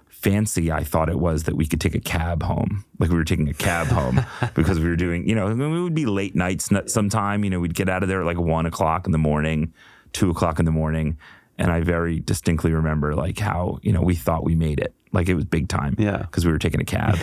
[0.09, 2.85] fancy I thought it was that we could take a cab home.
[2.99, 5.95] Like we were taking a cab home because we were doing, you know, it would
[5.95, 7.45] be late nights sometime.
[7.45, 9.73] You know, we'd get out of there at like one o'clock in the morning,
[10.13, 11.19] two o'clock in the morning.
[11.59, 14.95] And I very distinctly remember like how, you know, we thought we made it.
[15.13, 16.19] Like it was big time Yeah.
[16.19, 17.19] because we were taking a cab.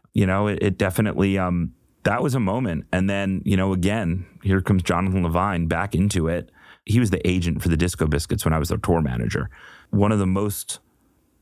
[0.14, 1.72] you know, it, it definitely, um,
[2.04, 2.86] that was a moment.
[2.92, 6.50] And then, you know, again, here comes Jonathan Levine back into it.
[6.86, 9.50] He was the agent for the Disco Biscuits when I was their tour manager.
[9.90, 10.78] One of the most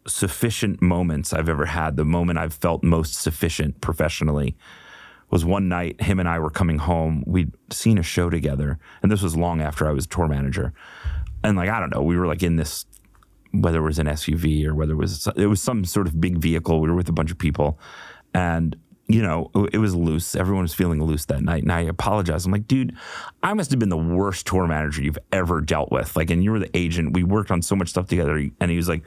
[0.07, 4.57] sufficient moments I've ever had, the moment I've felt most sufficient professionally,
[5.31, 7.23] was one night him and I were coming home.
[7.27, 10.73] We'd seen a show together, and this was long after I was tour manager.
[11.45, 12.87] And like I don't know, we were like in this,
[13.53, 16.39] whether it was an SUV or whether it was it was some sort of big
[16.39, 16.81] vehicle.
[16.81, 17.79] We were with a bunch of people,
[18.35, 20.35] and you know it was loose.
[20.35, 22.47] Everyone was feeling loose that night, and I apologized.
[22.47, 22.95] I'm like, dude,
[23.43, 26.17] I must have been the worst tour manager you've ever dealt with.
[26.17, 27.15] Like, and you were the agent.
[27.15, 29.07] We worked on so much stuff together, and he was like.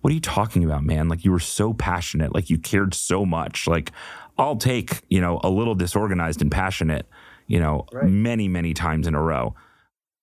[0.00, 1.08] What are you talking about, man?
[1.08, 3.68] Like you were so passionate, like you cared so much.
[3.68, 3.92] Like
[4.36, 7.06] I'll take, you know, a little disorganized and passionate,
[7.46, 9.54] you know, many, many times in a row.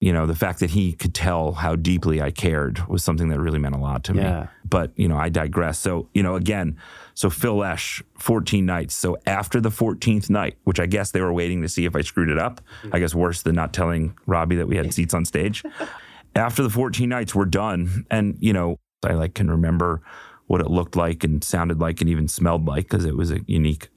[0.01, 3.39] You know, the fact that he could tell how deeply I cared was something that
[3.39, 4.41] really meant a lot to Yeah.
[4.41, 4.47] me.
[4.63, 5.77] But, you know, I digress.
[5.77, 6.77] So, you know, again,
[7.15, 8.95] so Phil Lesh, 14 nights.
[8.95, 12.01] So after the 14th night, which I guess they were waiting to see if I
[12.01, 12.61] screwed it up,
[12.93, 15.63] I guess worse than not telling Robbie that we had seats on stage.
[16.35, 18.05] after the 14 nights, we're done.
[18.09, 20.01] And, you know, I like can remember
[20.47, 23.39] what it looked like and sounded like and even smelled like because it was a
[23.47, 23.89] unique,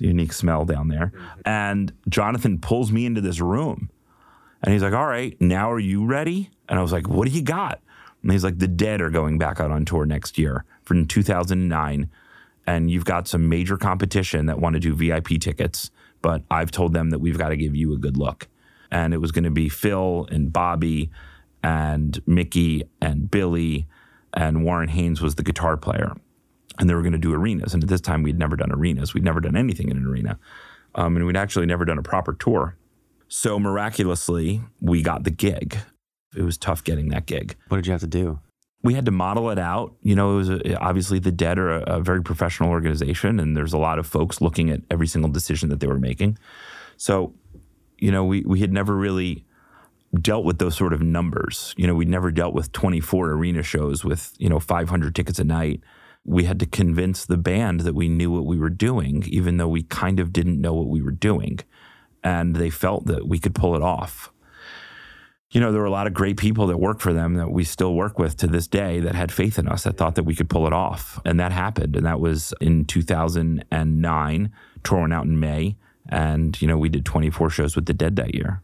[0.00, 1.12] a unique smell down there.
[1.14, 1.40] Mm-hmm.
[1.44, 3.90] And Jonathan pulls me into this room
[4.62, 6.50] and he's like, All right, now are you ready?
[6.68, 7.80] And I was like, What do you got?
[8.22, 12.08] And he's like, The Dead are going back out on tour next year for 2009.
[12.66, 15.90] And you've got some major competition that want to do VIP tickets,
[16.20, 18.48] but I've told them that we've got to give you a good look.
[18.90, 21.10] And it was going to be Phil and Bobby
[21.62, 23.86] and Mickey and Billy
[24.34, 26.14] and Warren Haynes was the guitar player.
[26.78, 27.72] And they were going to do arenas.
[27.72, 29.14] And at this time, we'd never done arenas.
[29.14, 30.38] We'd never done anything in an arena.
[30.94, 32.76] Um, and we'd actually never done a proper tour.
[33.38, 35.76] So miraculously, we got the gig.
[36.34, 37.54] It was tough getting that gig.
[37.68, 38.40] What did you have to do?
[38.82, 39.94] We had to model it out.
[40.00, 43.54] You know, it was a, obviously the Dead are a, a very professional organization, and
[43.54, 46.38] there's a lot of folks looking at every single decision that they were making.
[46.96, 47.34] So,
[47.98, 49.44] you know, we we had never really
[50.18, 51.74] dealt with those sort of numbers.
[51.76, 55.44] You know, we'd never dealt with 24 arena shows with you know 500 tickets a
[55.44, 55.82] night.
[56.24, 59.68] We had to convince the band that we knew what we were doing, even though
[59.68, 61.60] we kind of didn't know what we were doing,
[62.22, 64.32] and they felt that we could pull it off
[65.50, 67.64] you know, there were a lot of great people that worked for them that we
[67.64, 70.34] still work with to this day that had faith in us, that thought that we
[70.34, 71.20] could pull it off.
[71.24, 71.96] And that happened.
[71.96, 74.52] And that was in 2009,
[74.82, 75.76] touring out in May.
[76.08, 78.62] And, you know, we did 24 shows with the Dead that year.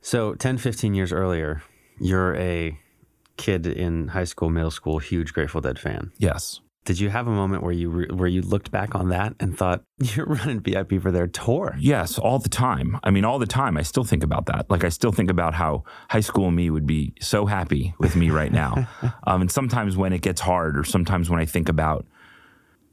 [0.00, 1.62] So 10, 15 years earlier,
[2.00, 2.78] you're a
[3.36, 6.12] kid in high school, middle school, huge Grateful Dead fan.
[6.18, 6.60] Yes.
[6.86, 9.58] Did you have a moment where you re- where you looked back on that and
[9.58, 11.74] thought you're running VIP for their tour?
[11.80, 12.98] Yes, all the time.
[13.02, 13.76] I mean, all the time.
[13.76, 14.70] I still think about that.
[14.70, 18.30] Like, I still think about how high school me would be so happy with me
[18.30, 18.88] right now.
[19.26, 22.06] um, and sometimes when it gets hard, or sometimes when I think about,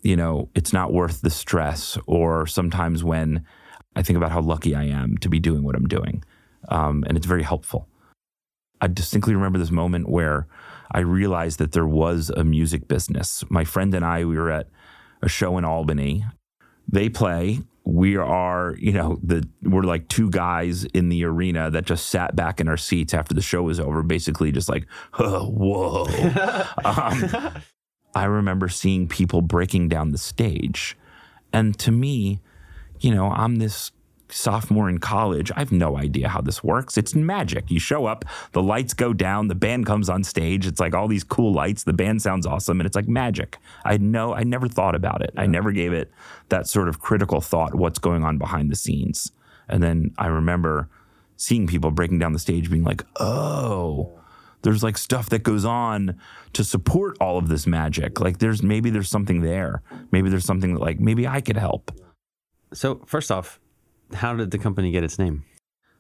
[0.02, 3.46] you know, it's not worth the stress, or sometimes when
[3.96, 6.24] I think about how lucky I am to be doing what I'm doing.
[6.68, 7.88] Um, and it's very helpful.
[8.82, 10.48] I distinctly remember this moment where
[10.94, 13.44] I realized that there was a music business.
[13.50, 14.68] My friend and I, we were at
[15.22, 16.26] a show in Albany.
[16.88, 17.62] They play.
[17.86, 22.36] We are, you know, the we're like two guys in the arena that just sat
[22.36, 24.88] back in our seats after the show was over, basically just like,
[25.20, 26.06] oh, whoa.
[26.86, 27.62] um,
[28.16, 30.96] I remember seeing people breaking down the stage
[31.52, 32.42] And to me,
[33.00, 33.92] you know, I'm this
[34.34, 35.52] sophomore in college.
[35.56, 36.98] I have no idea how this works.
[36.98, 37.70] It's magic.
[37.70, 40.66] You show up, the lights go down, the band comes on stage.
[40.66, 41.84] It's like all these cool lights.
[41.84, 43.58] The band sounds awesome, and it's like magic.
[43.86, 44.34] I know.
[44.34, 45.34] I never thought about it.
[45.38, 46.12] I never gave it
[46.50, 47.76] that sort of critical thought.
[47.76, 49.32] What's going on behind the scenes?
[49.68, 50.90] And then I remember
[51.38, 54.20] seeing people breaking down the stage, being like, "Oh."
[54.64, 56.18] There's like stuff that goes on
[56.54, 58.22] to support all of this magic.
[58.22, 59.82] Like there's maybe there's something there.
[60.12, 61.92] Maybe there's something that like maybe I could help.
[62.74, 63.60] So, first off,
[64.14, 65.44] how did the company get its name?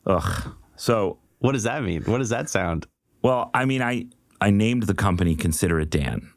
[0.06, 0.56] Ugh.
[0.76, 2.04] So What does that mean?
[2.04, 2.88] What does that sound?
[3.22, 4.08] Well, I mean, I
[4.40, 6.32] I named the company Consider It Dan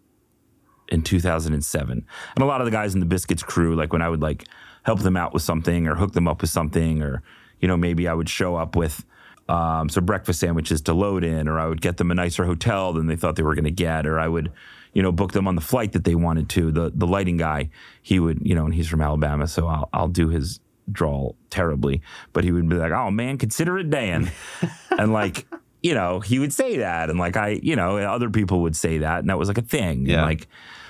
[0.88, 4.08] in 2007, and a lot of the guys in the Biscuits crew, like when I
[4.08, 4.44] would like
[4.84, 7.22] help them out with something or hook them up with something, or
[7.60, 9.04] you know maybe I would show up with
[9.48, 12.92] um, some breakfast sandwiches to load in, or I would get them a nicer hotel
[12.92, 14.52] than they thought they were going to get, or I would
[14.92, 16.70] you know book them on the flight that they wanted to.
[16.70, 17.70] The the lighting guy,
[18.02, 22.02] he would you know, and he's from Alabama, so I'll I'll do his drawl terribly,
[22.32, 24.30] but he would be like, "Oh man, consider it Dan,"
[24.98, 25.46] and like
[25.82, 28.98] you know he would say that, and like I you know other people would say
[28.98, 30.06] that, and that was like a thing.
[30.06, 30.14] Yeah.
[30.18, 30.48] And like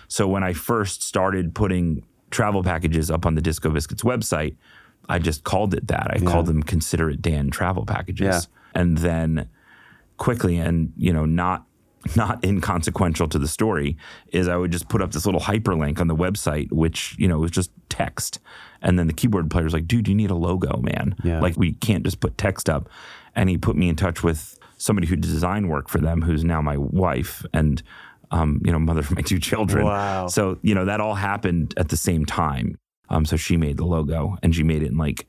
[0.08, 4.56] so when I first started putting travel packages up on the Disco Biscuits website,
[5.08, 6.08] I just called it that.
[6.10, 8.26] I called them Consider It Dan travel packages,
[8.74, 8.80] Yeah.
[8.80, 9.48] and then
[10.16, 11.64] quickly and you know not
[12.14, 13.96] not inconsequential to the story
[14.32, 17.38] is I would just put up this little hyperlink on the website, which you know
[17.38, 18.38] was just text,
[18.82, 21.16] and then the keyboard player's like, "Dude, you need a logo, man.
[21.24, 21.40] Yeah.
[21.40, 22.88] Like we can't just put text up."
[23.34, 26.44] And he put me in touch with somebody who did design work for them, who's
[26.44, 27.82] now my wife and
[28.30, 29.84] um, you know mother of my two children.
[29.86, 30.26] Wow.
[30.28, 32.78] So you know that all happened at the same time.
[33.08, 35.26] Um, so she made the logo, and she made it in like.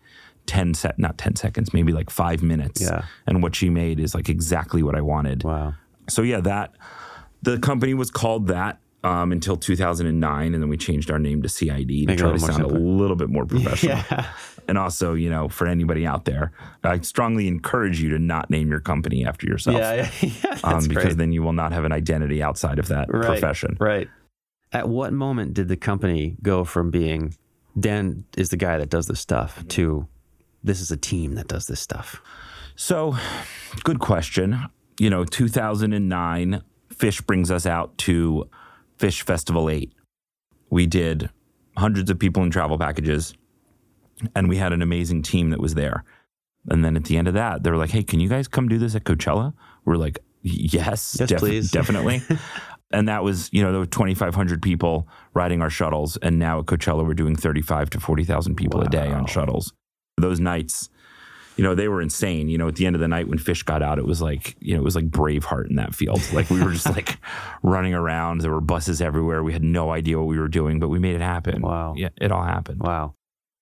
[0.48, 3.04] 10 set, not 10 seconds maybe like 5 minutes Yeah.
[3.28, 5.74] and what she made is like exactly what I wanted Wow.
[6.10, 6.74] So yeah, that
[7.42, 11.50] the company was called that um, until 2009, and then we changed our name to
[11.50, 13.98] CID to Make try to sound a little bit more professional.
[14.10, 14.32] Yeah.
[14.68, 16.52] And also, you know, for anybody out there,
[16.84, 20.10] I strongly encourage you to not name your company after yourself, Yeah.
[20.22, 20.30] Yeah.
[20.44, 21.18] yeah um, because great.
[21.18, 23.26] then you will not have an identity outside of that Right.
[23.26, 23.78] profession.
[23.80, 24.10] Right.
[24.74, 27.36] At what moment did the company go from being
[27.80, 30.08] Dan is the guy that does this stuff to
[30.64, 32.22] this is a team that does this stuff?
[32.76, 33.16] So,
[33.84, 34.60] good question.
[35.00, 36.62] You know, 2009,
[36.94, 38.50] Phish brings us out to
[38.98, 39.94] Phish Festival 8.
[40.70, 41.30] We did
[41.78, 43.34] hundreds of people in travel packages,
[44.36, 46.04] and we had an amazing team that was there.
[46.70, 48.68] And then at the end of that, they were like, hey, can you guys come
[48.68, 49.54] do this at Coachella?
[49.86, 52.22] We're like, yes, Yes, please." definitely.
[52.92, 56.18] and that was, you know, there were 2,500 people riding our shuttles.
[56.18, 59.72] And now at Coachella, we're doing 35 to 40,000 people a day on shuttles.
[60.18, 60.90] Those nights,
[61.58, 62.50] you know, they were insane.
[62.50, 64.56] You know, at the end of the night when Phish got out, it was like,
[64.60, 66.22] you know, it was like Braveheart in that field.
[66.38, 67.18] Like we were just like
[67.64, 68.42] running around.
[68.42, 69.44] There were buses everywhere.
[69.44, 71.62] We had no idea what we were doing, but we made it happen.
[71.62, 71.96] Wow.
[71.98, 72.82] Yeah, it all happened.
[72.82, 73.16] Wow.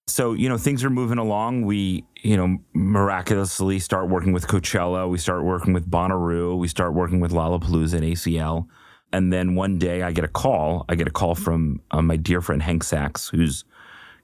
[0.08, 1.62] So, you know, things are moving along.
[1.62, 5.10] We, you know, miraculously start working with Coachella.
[5.10, 6.58] We start working with Bonnaroo.
[6.58, 8.68] We start working with Lollapalooza and ACL.
[9.14, 10.84] And then one day I get a call.
[10.90, 13.64] I get a call from uh, my dear friend Hank Sachs, who's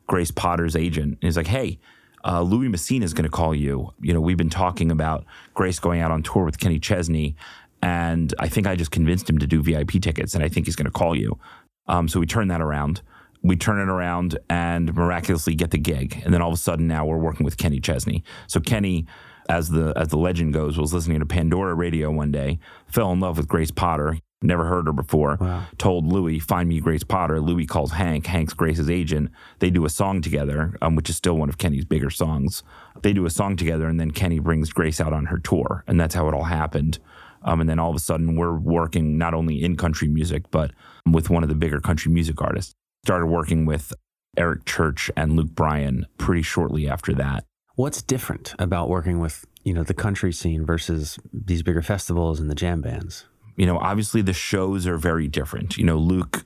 [0.08, 1.14] Grace Potter's agent.
[1.14, 1.80] And he's like, hey,
[2.26, 3.94] uh, Louis Messina is going to call you.
[4.02, 7.36] You know, we've been talking about Grace going out on tour with Kenny Chesney.
[7.82, 10.36] And I think I just convinced him to do VIP tickets.
[10.36, 11.40] And I think he's going to call you.
[11.88, 13.02] Um, so we turn that around.
[13.42, 16.22] We turn it around and miraculously get the gig.
[16.24, 18.24] And then all of a sudden now we're working with Kenny Chesney.
[18.46, 19.08] So Kenny,
[19.50, 23.20] as the as the legend goes, was listening to Pandora radio one day, fell in
[23.20, 24.20] love with Grace Potter.
[24.44, 25.38] Never heard her before.
[25.40, 25.66] Wow.
[25.78, 27.40] Told Louis, find me Grace Potter.
[27.40, 28.26] Louis calls Hank.
[28.26, 29.30] Hank's Grace's agent.
[29.60, 32.64] They do a song together, um, which is still one of Kenny's bigger songs.
[33.04, 35.84] They do a song together, and then Kenny brings Grace out on her tour.
[35.88, 36.98] And that's how it all happened.
[37.44, 40.72] Um, and then all of a sudden, we're working not only in country music, but
[41.10, 42.74] with one of the bigger country music artists.
[43.06, 43.94] Started working with
[44.38, 47.44] Eric Church and Luke Bryan pretty shortly after that.
[47.76, 52.50] What's different about working with, you know, the country scene versus these bigger festivals and
[52.50, 53.26] the jam bands?
[53.62, 55.78] You know, obviously the shows are very different.
[55.78, 56.46] You know, Luke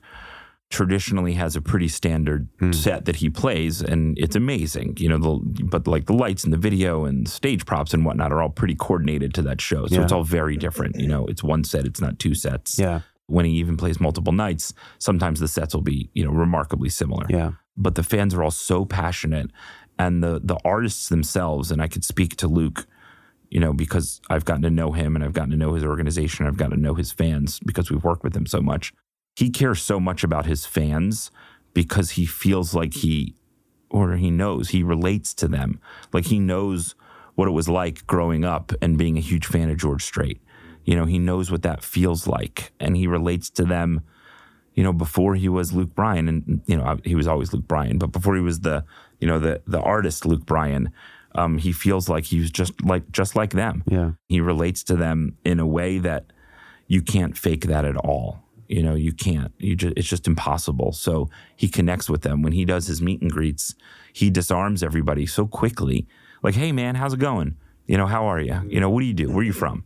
[0.68, 2.72] traditionally has a pretty standard hmm.
[2.72, 4.98] set that he plays, and it's amazing.
[4.98, 8.32] You know, the, but like the lights and the video and stage props and whatnot
[8.32, 9.86] are all pretty coordinated to that show.
[9.86, 10.02] So Yeah.
[10.02, 11.00] it's all very different.
[11.00, 12.78] You know, it's one set, it's not two sets.
[12.78, 13.00] Yeah.
[13.28, 17.24] When he even plays multiple nights, sometimes the sets will be, you know, remarkably similar.
[17.30, 17.52] Yeah.
[17.78, 19.50] but the fans are all so passionate
[19.98, 22.86] and the the artists themselves and I could speak to Luke
[23.50, 26.46] you know because I've gotten to know him and I've gotten to know his organization
[26.46, 28.92] I've gotten to know his fans because we've worked with him so much.
[29.36, 31.30] He cares so much about his fans
[31.74, 33.34] because he feels like he
[33.90, 35.80] or he knows he relates to them.
[36.12, 36.94] Like he knows
[37.34, 40.40] what it was like growing up and being a huge fan of George Strait.
[40.84, 44.02] You know he knows what that feels like and he relates to them
[44.76, 47.96] you know, before he was Luke Bryan, and you know, he was always Luke Bryan,
[47.98, 48.84] but before he was the,
[49.20, 50.92] you know, the the artist Luke Bryan,
[51.36, 53.84] um, he feels like he's just like just like them.
[53.86, 56.32] Yeah, he relates to them in a way that
[56.88, 58.42] you can't fake that at all.
[58.68, 59.52] You know, you can't.
[59.58, 60.92] You just it's just impossible.
[60.92, 63.74] So he connects with them when he does his meet and greets.
[64.12, 66.06] He disarms everybody so quickly.
[66.42, 67.56] Like, hey man, how's it going?
[67.86, 68.60] You know, how are you?
[68.66, 69.28] You know, what do you do?
[69.28, 69.84] Where are you from?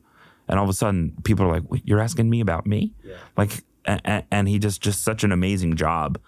[0.49, 3.17] And all of a sudden, people are like, "You're asking me about me?" Yeah.
[3.37, 6.19] Like and, and he does just such an amazing job.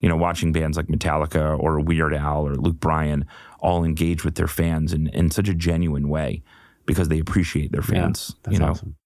[0.00, 3.26] You know, watching bands like Metallica or Weird Al or Luke Bryan
[3.60, 6.42] all engage with their fans in, in such a genuine way
[6.86, 8.34] because they appreciate their fans.
[8.46, 8.96] Yeah, you know, awesome.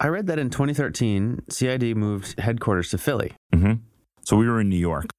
[0.00, 3.32] I read that in 2013, CID moved headquarters to Philly.
[3.54, 3.74] Mm-hmm.
[4.22, 5.10] So we were in New York.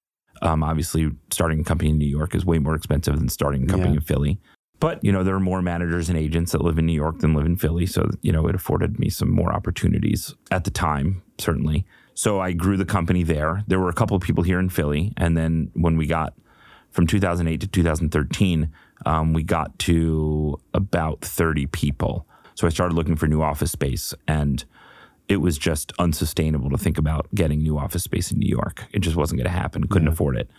[0.42, 3.68] Um, obviously, starting a company in New York is way more expensive than starting a
[3.68, 3.98] company yeah.
[3.98, 4.40] in Philly.
[4.80, 7.36] But, you know, there are more managers and agents that live in New York than
[7.36, 7.86] live in Philly.
[7.86, 11.86] So, you know, it afforded me some more opportunities at the time, certainly.
[12.14, 13.64] So I grew the company there.
[13.68, 15.14] There were a couple of people here in Philly.
[15.18, 16.34] And then when we got
[16.92, 18.70] from 2008 to 2013,
[19.06, 22.28] um, we got to about 30 people.
[22.56, 24.14] So I started looking for new office space.
[24.28, 24.64] And
[25.28, 28.86] it was just unsustainable to think about getting new office space in New York.
[28.92, 29.88] It just wasn't going to happen.
[29.88, 30.14] Couldn't yeah.
[30.14, 30.50] afford it.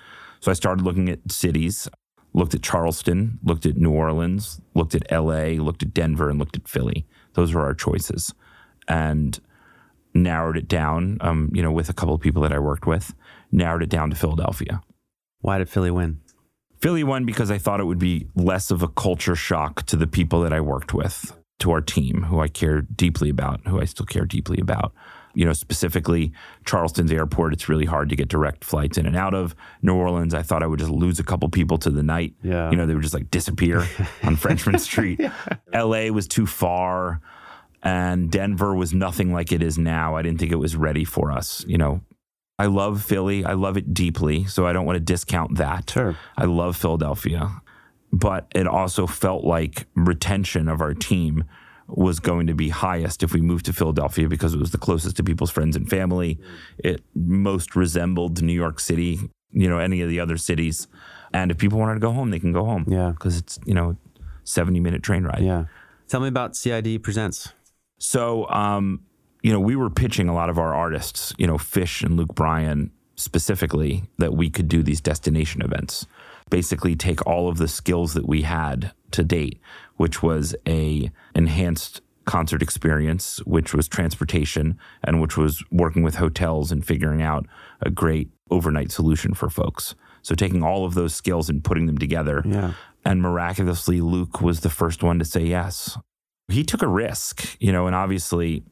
[0.41, 1.89] So I started looking at cities,
[2.33, 6.57] looked at Charleston, looked at New Orleans, looked at LA, looked at Denver, and looked
[6.57, 7.07] at Philly.
[7.35, 8.35] Those were our choices.
[8.89, 9.39] And
[10.15, 13.15] narrowed it down, um, you know, with a couple of people that I worked with,
[13.51, 14.83] narrowed it down to Philadelphia.
[15.41, 16.21] Why did Philly win?
[16.81, 20.07] Philly won because I thought it would be less of a culture shock to the
[20.07, 23.85] people that I worked with, to our team, who I care deeply about, who I
[23.85, 24.93] still care deeply about.
[25.35, 26.33] You know, specifically
[26.67, 29.55] Charleston's airport, it's really hard to get direct flights in and out of.
[29.81, 32.35] New Orleans, I thought I would just lose a couple people to the night.
[32.43, 32.71] Yeah.
[32.71, 33.87] You know, they would just like disappear
[34.25, 35.21] on Frenchmen Street.
[35.73, 35.83] yeah.
[35.83, 37.21] LA was too far
[37.83, 40.17] and Denver was nothing like it is now.
[40.17, 41.65] I didn't think it was ready for us.
[41.67, 42.01] You know,
[42.59, 43.45] I love Philly.
[43.45, 44.45] I love it deeply.
[44.45, 45.91] So I don't want to discount that.
[45.91, 46.17] Sure.
[46.37, 47.61] I love Philadelphia.
[48.13, 51.45] But it also felt like retention of our team
[51.89, 55.17] was going to be highest if we moved to Philadelphia because it was the closest
[55.17, 56.39] to people's friends and family.
[56.79, 59.19] It most resembled New York City,
[59.51, 60.87] you know, any of the other cities.
[61.35, 62.85] And if people wanted to go home, they can go home.
[62.87, 63.11] Yeah.
[63.11, 63.97] Because it's, you know,
[64.45, 65.43] 70 minute train ride.
[65.43, 65.65] Yeah.
[66.09, 67.53] Tell me about CID Presents.
[68.03, 69.05] So, um,
[69.43, 72.35] you know, we were pitching a lot of our artists, you know, Phish and Luke
[72.35, 76.05] Bryan specifically, that we could do these destination events.
[76.51, 79.61] Basically, take all of the skills that we had to date,
[79.99, 86.73] which was a enhanced concert experience, which was transportation, and which was working with hotels
[86.73, 87.47] and figuring out
[87.83, 89.95] a great overnight solution for folks.
[90.23, 92.43] So taking all of those skills and putting them together.
[92.45, 92.73] Yeah.
[93.05, 95.97] And miraculously, Luke was the first one to say yes
[96.53, 98.65] he took a risk, you know, and obviously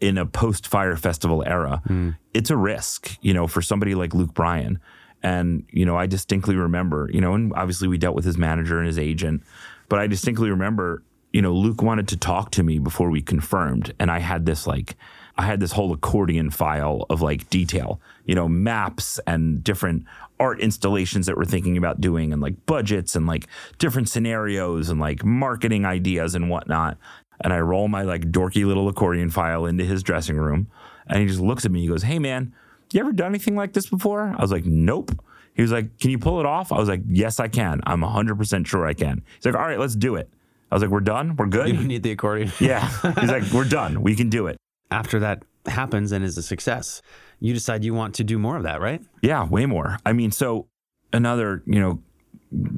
[0.00, 2.16] in a post Fyre Festival era, mm.
[2.32, 4.80] it's a risk, you know, for somebody like Luke Bryan.
[5.22, 8.78] And, you know, I distinctly remember, you know, and obviously we dealt with his manager
[8.78, 9.42] and his agent,
[9.88, 13.94] but I distinctly remember, you know, Luke wanted to talk to me before we confirmed.
[13.98, 14.96] And I had this like,
[15.36, 20.04] I had this whole accordion file of like detail, you know, maps and different
[20.38, 23.46] art installations that we're thinking about doing and like budgets and like
[23.78, 26.98] different scenarios and like marketing ideas and whatnot.
[27.40, 30.68] And I roll my like dorky little accordion file into his dressing room.
[31.06, 31.82] And he just looks at me.
[31.82, 32.54] He goes, Hey, man,
[32.92, 34.34] you ever done anything like this before?
[34.36, 35.10] I was like, Nope.
[35.54, 36.72] He was like, Can you pull it off?
[36.72, 37.80] I was like, Yes, I can.
[37.84, 39.22] I'm 100% sure I can.
[39.36, 40.30] He's like, All right, let's do it.
[40.70, 41.36] I was like, We're done.
[41.36, 41.68] We're good.
[41.68, 42.52] You need the accordion.
[42.60, 42.88] yeah.
[43.20, 44.02] He's like, We're done.
[44.02, 44.56] We can do it.
[44.90, 47.02] After that happens and is a success,
[47.40, 49.02] you decide you want to do more of that, right?
[49.22, 49.98] Yeah, way more.
[50.06, 50.68] I mean, so
[51.12, 52.02] another, you know,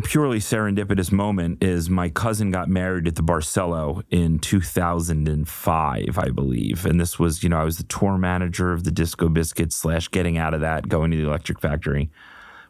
[0.05, 6.87] purely serendipitous moment is my cousin got married at the Barcelo in 2005, I believe.
[6.87, 10.09] And this was, you know, I was the tour manager of the Disco Biscuits slash
[10.09, 12.11] getting out of that, going to the Electric Factory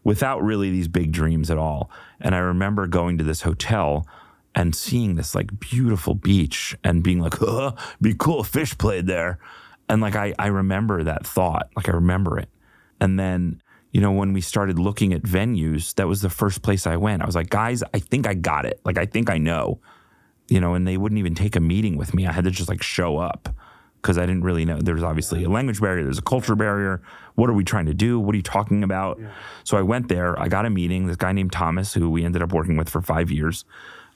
[0.04, 1.90] without really these big dreams at all.
[2.20, 4.06] And I remember going to this hotel
[4.54, 9.06] and seeing this like beautiful beach and being like, huh, be cool if Phish played
[9.06, 9.38] there.
[9.88, 12.48] And like, I, I remember that thought, like I remember it.
[13.00, 13.60] And then
[13.96, 17.22] you know, when we started looking at venues, that was the first place I went.
[17.22, 18.78] I was like, guys, I think I got it.
[18.84, 19.80] Like, I think I know,
[20.48, 22.26] you know, and they wouldn't even take a meeting with me.
[22.26, 23.48] I had to just like show up
[24.02, 24.82] because I didn't really know.
[24.82, 27.00] There's obviously a language barrier, there's a culture barrier.
[27.36, 28.20] What are we trying to do?
[28.20, 29.18] What are you talking about?
[29.18, 29.30] Yeah.
[29.64, 32.42] So I went there, I got a meeting, this guy named Thomas, who we ended
[32.42, 33.64] up working with for five years.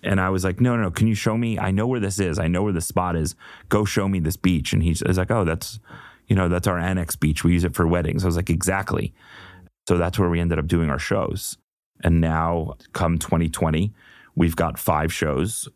[0.02, 1.58] And I was like, no, no, no, can you show me?
[1.58, 2.38] I know where this is.
[2.38, 3.34] I know where the spot is.
[3.70, 4.74] Go show me this beach.
[4.74, 5.80] And he's, he's like, oh, that's,
[6.28, 7.44] you know, that's our annex beach.
[7.44, 8.24] We use it for weddings.
[8.24, 9.14] I was like, exactly.
[9.90, 11.58] So that's where we ended up doing our shows.
[12.04, 13.92] And now, come 2020,
[14.36, 15.68] we've got five shows.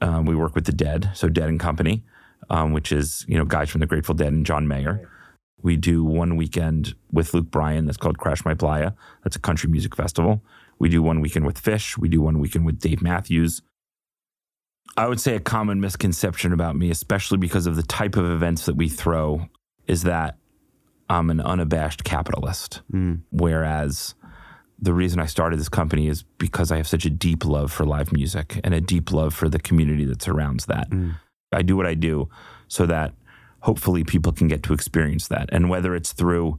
[0.00, 2.02] Um, we work with the Dead, so Dead and Company,
[2.48, 5.06] um, which is you know guys from the Grateful Dead and John Mayer.
[5.60, 8.92] We do one weekend with Luke Bryan that's called Crash My Playa.
[9.22, 10.42] That's a country music festival.
[10.78, 11.98] We do one weekend with Phish.
[11.98, 13.60] We do one weekend with Dave Matthews.
[14.96, 18.64] I would say a common misconception about me, especially because of the type of events
[18.64, 19.46] that we throw,
[19.86, 20.38] is that
[21.12, 22.80] I'm an unabashed capitalist.
[22.92, 23.20] Mm.
[23.30, 24.14] Whereas
[24.80, 27.84] the reason I started this company is because I have such a deep love for
[27.84, 30.90] live music and a deep love for the community that surrounds that.
[30.90, 31.16] Mm.
[31.52, 32.28] I do what I do
[32.66, 33.12] so that
[33.60, 35.48] hopefully people can get to experience that.
[35.52, 36.58] And whether it's through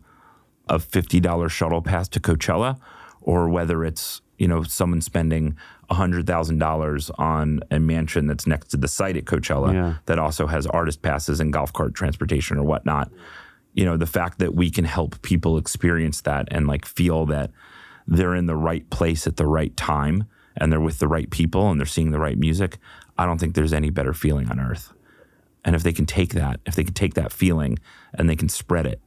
[0.70, 2.80] a $50 shuttle pass to Coachella
[3.22, 5.58] or whether it's, you know, someone spending
[5.90, 9.94] $100,000 on a mansion that's next to the site at Coachella Yeah.
[10.06, 13.12] that also has artist passes and golf cart transportation or whatnot.
[13.74, 17.52] You know, the fact that we can help people experience that and like feel that
[18.08, 21.70] they're in the right place at the right time and they're with the right people
[21.72, 22.78] and they're seeing the right music,
[23.18, 24.94] I don't think there's any better feeling on earth.
[25.66, 27.80] And if they can take that, if they can take that feeling
[28.14, 29.02] and they can spread it,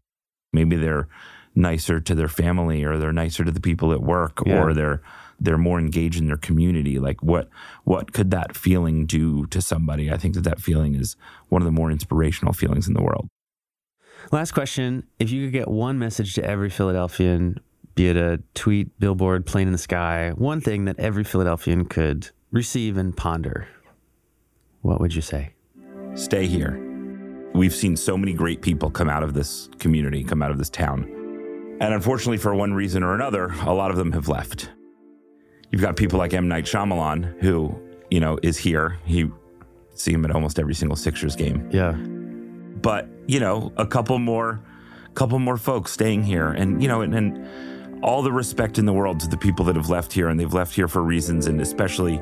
[0.53, 1.07] maybe they're
[1.55, 4.63] nicer to their family or they're nicer to the people at work Yeah.
[4.63, 5.01] or they're
[5.39, 7.49] they're more engaged in their community like what
[7.85, 11.15] what could that feeling do to somebody i think that that feeling is
[11.49, 13.29] one of the more inspirational feelings in the world
[14.33, 15.05] Last question.
[15.19, 17.61] If you could get one message to every Philadelphian,
[17.95, 22.31] be it a tweet, billboard, plane in the sky, one thing that every Philadelphian could
[22.51, 23.69] receive and ponder,
[24.83, 25.53] what would you say?
[26.15, 26.81] stay here
[27.55, 30.71] we've seen so many great people come out of this community come out of this
[30.71, 31.03] town
[31.79, 34.71] and unfortunately for one reason or another a lot of them have left
[35.71, 37.79] you've got people like M Night Shyamalan who
[38.11, 39.31] you know is here he
[39.95, 41.93] see him at almost every single Sixers game Yeah.
[41.93, 44.61] but you know a couple more
[45.15, 48.93] couple more folks staying here and you know and, and all the respect in the
[48.93, 51.61] world to the people that have left here and they've left here for reasons and
[51.61, 52.21] especially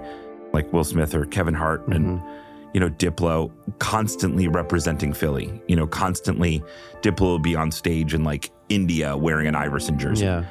[0.53, 2.71] like will smith or kevin hart and mm-hmm.
[2.73, 3.51] you know diplo
[3.81, 6.63] constantly representing philly you know constantly
[7.03, 10.45] diplo will be on stage in like india wearing an iverson jersey Yeah.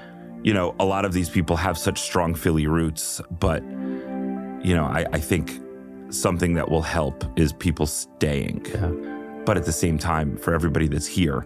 [0.43, 4.83] you know, a lot of these people have such strong Philly roots, but, you know,
[4.83, 5.57] I, I think
[6.09, 8.65] something that will help is people staying.
[8.65, 8.91] Yeah.
[9.45, 11.45] But at the same time, for everybody that's here,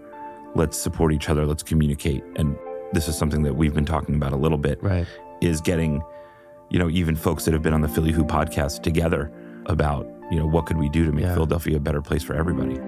[0.55, 2.23] let's support each other, let's communicate.
[2.35, 2.57] And
[2.93, 5.05] this is something that we've been talking about a little bit Right.
[5.41, 6.01] is getting,
[6.69, 9.31] you know, even folks that have been on the Philly Who podcast together
[9.65, 11.33] about, you know, what could we do to make Yeah.
[11.33, 12.79] Philadelphia a better place for everybody.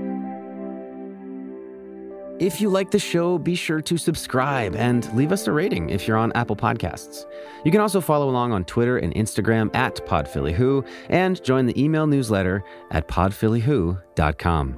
[2.39, 6.07] If you like the show, be sure to subscribe and leave us a rating if
[6.07, 7.25] you're on Apple Podcasts.
[7.65, 12.07] You can also follow along on Twitter and Instagram at PodPhillyWho and join the email
[12.07, 14.77] newsletter at podphillywho.com.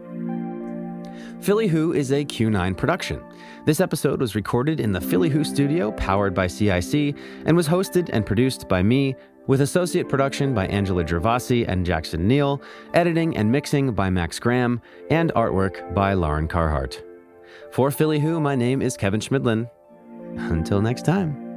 [1.42, 3.20] Philly Who is a Q9 production.
[3.66, 7.16] This episode was recorded in the Philly Who studio powered by CIC
[7.46, 9.16] and was hosted and produced by me,
[9.48, 12.62] with associate production by Angela Gervasi and Jackson Neal,
[12.94, 14.80] editing and mixing by Max Graham,
[15.10, 17.04] and artwork by Lauren Carhart.
[17.72, 19.68] For Philly Who, my name is Kevin Schmidlin.
[20.38, 21.51] Until next time.